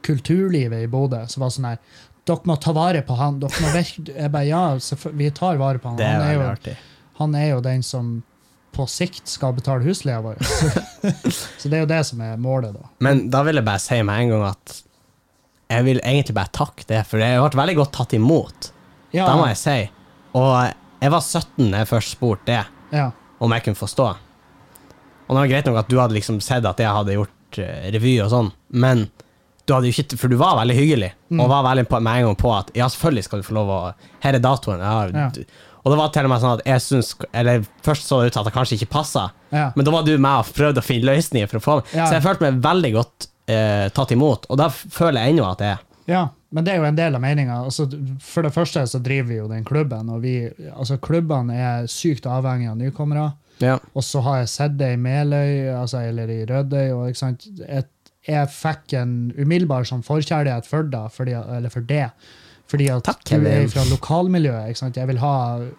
[0.06, 1.80] kulturlivet i Bodø, som var sånn her
[2.26, 3.36] Dere må ta vare på han.
[3.38, 4.62] Dere må virke Jeg bare ja,
[5.14, 6.00] vi tar vare på han.
[6.02, 6.72] Han, er jo,
[7.20, 8.16] han er jo den som
[8.76, 10.42] på sikt skal betale husleia vår.
[10.42, 10.72] Så,
[11.62, 12.90] så det er jo det som er målet, da.
[13.06, 14.74] Men da vil jeg bare si med en gang at
[15.70, 18.68] jeg vil egentlig bare takke det, for jeg ble veldig godt tatt imot.
[19.14, 19.78] Ja, Det må jeg si.
[20.36, 20.50] Og
[21.00, 22.60] jeg var 17 da jeg først spurte det,
[22.94, 23.06] ja,
[23.40, 24.08] om jeg kunne få stå.
[25.26, 27.86] Og det var greit nok at du hadde liksom sett at jeg hadde gjort uh,
[27.94, 29.06] revy og sånn, men
[29.66, 31.40] du hadde jo ikke For du var veldig hyggelig, Mm.
[31.42, 33.68] og var veldig på, med en gang på at ja, selvfølgelig skal du få lov
[33.74, 33.78] å
[34.22, 34.78] Her er datoen.
[34.78, 35.28] Ja, Ja.
[35.34, 35.44] du-
[35.86, 38.36] Og det var til og med sånn at jeg syns Eller først så det ut
[38.36, 39.72] at det kanskje ikke passa, ja.
[39.74, 41.84] men da var du med og prøvde å finne løsninger for å få meg.
[42.06, 45.58] Så jeg følte meg veldig godt eh, tatt imot, og da føler jeg ennå at
[45.58, 45.78] det er.
[46.54, 47.58] Men det er jo en del av meninga.
[47.66, 47.88] Altså,
[48.22, 50.36] for det første så driver vi jo den klubben, og vi,
[50.72, 53.26] altså klubbene er sykt avhengige av nykommere.
[53.62, 53.78] Ja.
[53.96, 57.48] Og så har jeg sett det i Meløy, altså, eller i Rødøy, og ikke sant.
[57.66, 57.90] Et,
[58.26, 62.08] jeg fikk en umiddelbar sånn forkjærlighet for det, fordi, eller for det.
[62.66, 64.72] Fordi at Takk, du er fra lokalmiljøet.
[64.72, 64.96] Ikke sant?
[64.98, 65.34] Jeg vil ha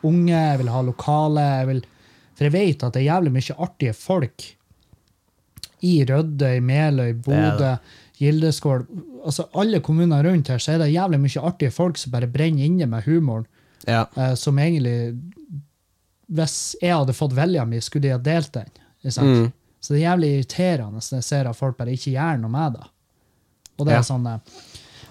[0.07, 1.47] unge, jeg vil ha lokale.
[1.59, 1.81] Jeg vil,
[2.37, 4.45] for jeg vet at det er jævlig mye artige folk
[5.85, 7.75] i Rødøy, Meløy, Bodø,
[8.17, 8.85] Gildeskål.
[9.25, 12.65] Altså alle kommuner rundt her, så er det jævlig mye artige folk som bare brenner
[12.65, 13.45] inne med humoren.
[13.87, 14.05] Ja.
[14.17, 15.19] Uh, som egentlig
[16.27, 18.67] Hvis jeg hadde fått vilja mi, skulle de ha delt den.
[19.05, 19.51] Mm.
[19.79, 22.73] Så det er jævlig irriterende når jeg ser at folk bare ikke gjør noe med
[22.75, 22.87] det.
[23.77, 23.99] Og det Ja.
[23.99, 24.39] er sånn eh,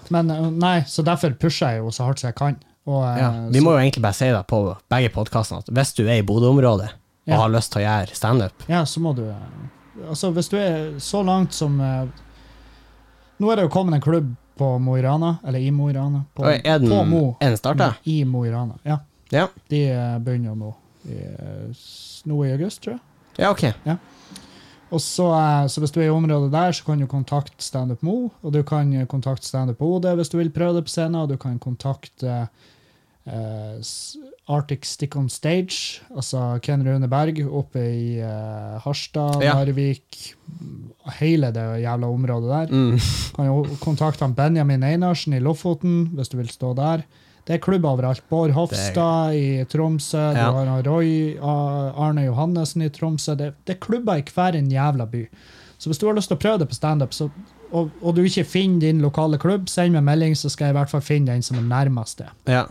[0.09, 2.59] Men eh, nei, så derfor pusher jeg jo så hardt som jeg kan.
[2.85, 3.31] Og, Ja.
[3.49, 6.19] Vi så- må jo egentlig bare si det på begge podkastene, at hvis du er
[6.19, 6.89] i Bodø-området
[7.27, 9.33] og har lyst til å gjøre standup Ja, så må du
[10.07, 11.81] Altså, hvis du er så langt som
[13.37, 15.93] Nå er det jo kommet en klubb på Mo i Rana, eller i Mo i
[15.93, 16.23] Rana.
[16.33, 17.35] På, Er den, på Mo.
[17.39, 17.91] er den starta?
[18.09, 18.99] I Mo i Rana, ja.
[19.29, 19.47] Ja.
[19.69, 20.71] De eh, begynner nå.
[21.07, 21.17] I,
[22.27, 23.01] nå i august, tror jeg.
[23.37, 23.63] ja, ok.
[23.85, 23.97] Ja.
[24.89, 28.01] Og så, eh, så hvis du er i området der, så kan du kontakte Standup
[28.07, 31.29] Mo, og du kan kontakte Standup OD hvis du vil prøve det på scenen, og
[31.29, 32.47] du kan kontakte
[33.81, 34.15] s-
[34.49, 39.53] Arctic Stick on Stage, altså Ken Rune Berg oppe i uh, Harstad, Ja.
[39.59, 40.35] Narvik,
[41.19, 42.71] hele det jævla området der.
[42.75, 42.99] Mm.
[43.35, 47.03] Kan jo kontakte han Benjamin Einarsen i Lofoten hvis du vil stå der.
[47.47, 48.23] Det er klubber overalt.
[48.29, 50.49] Bård Hofstad i Tromsø, Ja.
[50.51, 53.35] du har Roy Arne Johannessen i Tromsø.
[53.39, 55.27] Det, det er klubber i hver en jævla by.
[55.79, 57.29] Så hvis du har lyst til å prøve det på standup, så-
[57.71, 60.77] og, og du ikke finner din lokale klubb, send meg melding, så skal jeg i
[60.79, 62.27] hvert fall finne den som er nærmest det.
[62.47, 62.65] Ja.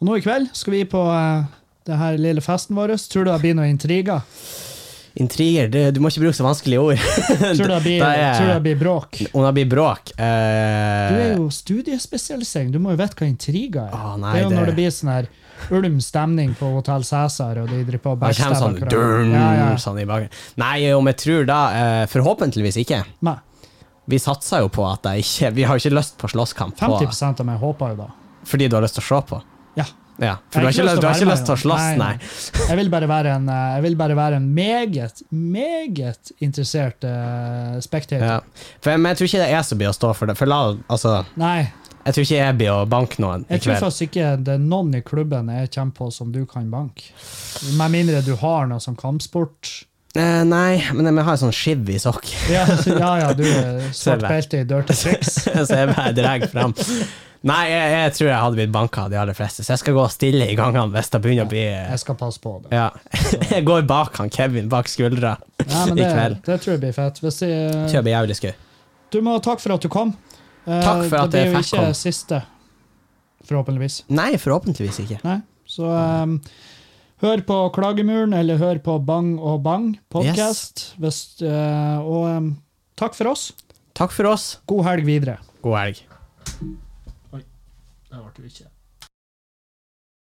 [0.00, 1.44] Og nå i kveld skal vi på uh,
[1.88, 2.94] det her lille festen vår.
[3.12, 4.22] Tror du det blir noen intriger?
[5.20, 7.02] Intriger det, Du må ikke bruke så vanskelige ord.
[7.58, 8.04] Tror du det blir,
[8.38, 9.20] tror det blir bråk?
[9.34, 13.88] Om det blir bråk uh, Du er jo studiespesialisering, du må jo vite hva intriger
[13.88, 13.96] er.
[13.96, 15.30] Ah, nei, det er jo det- når det blir sånn her
[15.76, 19.66] ulm stemning på Hotell Cæsar, og de driver på backstabber sånn dun, Ja, ja.
[19.76, 20.32] sånn i bakgrunnen.
[20.62, 23.02] Nei, om jeg tror da eh, Forhåpentligvis ikke.
[23.28, 23.36] Nei,
[24.08, 26.88] Vi satser jo på at jeg ikke Vi har jo ikke lyst på slåsskamp på,
[27.04, 28.08] 50 av meg håper jo da.
[28.48, 29.42] fordi du har lyst til å se på.
[30.20, 30.36] Ja.
[30.52, 32.64] For du har ikke, lyst, du har ikke lyst til å slåss, nei, nei.
[32.68, 32.94] Jeg vil
[33.32, 38.26] en, eh, jeg vil bare være en meget, meget interessert uh, spektator.
[38.26, 38.40] Ja.
[38.84, 40.36] Jeg, men jeg tror ikke det er jeg som blir å stå for det.
[40.38, 40.60] For la,
[40.92, 41.70] altså, Nei,
[42.04, 44.94] jeg tror ikke jeg blir å banke noen jeg tror faktisk ikke det er noen
[44.96, 47.12] i klubben jeg kommer på som du kan banke.
[47.76, 49.72] Med mindre du har noe som kampsport.
[50.18, 53.84] Eh, nei, men jeg har en sånn skiv i sokk, Ja, ja, ja du er
[53.94, 55.36] svart belte i dirty tricks.
[55.68, 56.74] så jeg bare drar fram.
[57.48, 59.94] Nei, jeg, jeg tror jeg hadde blitt banka av de aller fleste, så jeg skal
[59.96, 62.74] gå stille i gangene hvis det begynner å bli Jeg skal passe på det.
[62.76, 62.90] Ja.
[63.54, 66.42] Jeg går bak han Kevin, bak skuldra, Ja, men i kveld.
[66.44, 67.20] det tror jeg blir fett.
[67.24, 68.52] Hvis jeg, Tror jeg blir jævlig skøy.
[69.10, 70.12] du må ha takk for at du kom.
[70.66, 71.94] Eh, Takk for at det blir jo ikke kom.
[71.96, 72.42] siste,
[73.48, 74.02] forhåpentligvis.
[74.12, 75.22] Nei, forhåpentligvis ikke.
[75.24, 75.38] Nei.
[75.70, 76.36] Så um,
[77.24, 80.90] hør på Klagemuren, eller hør på Bang og Bang podkast.
[81.00, 82.52] og um,
[83.00, 83.48] takk for oss.
[83.96, 84.58] Takk for oss.
[84.68, 85.38] God helg videre.
[85.64, 86.04] God helg.
[88.10, 88.70] Det ble du ikke.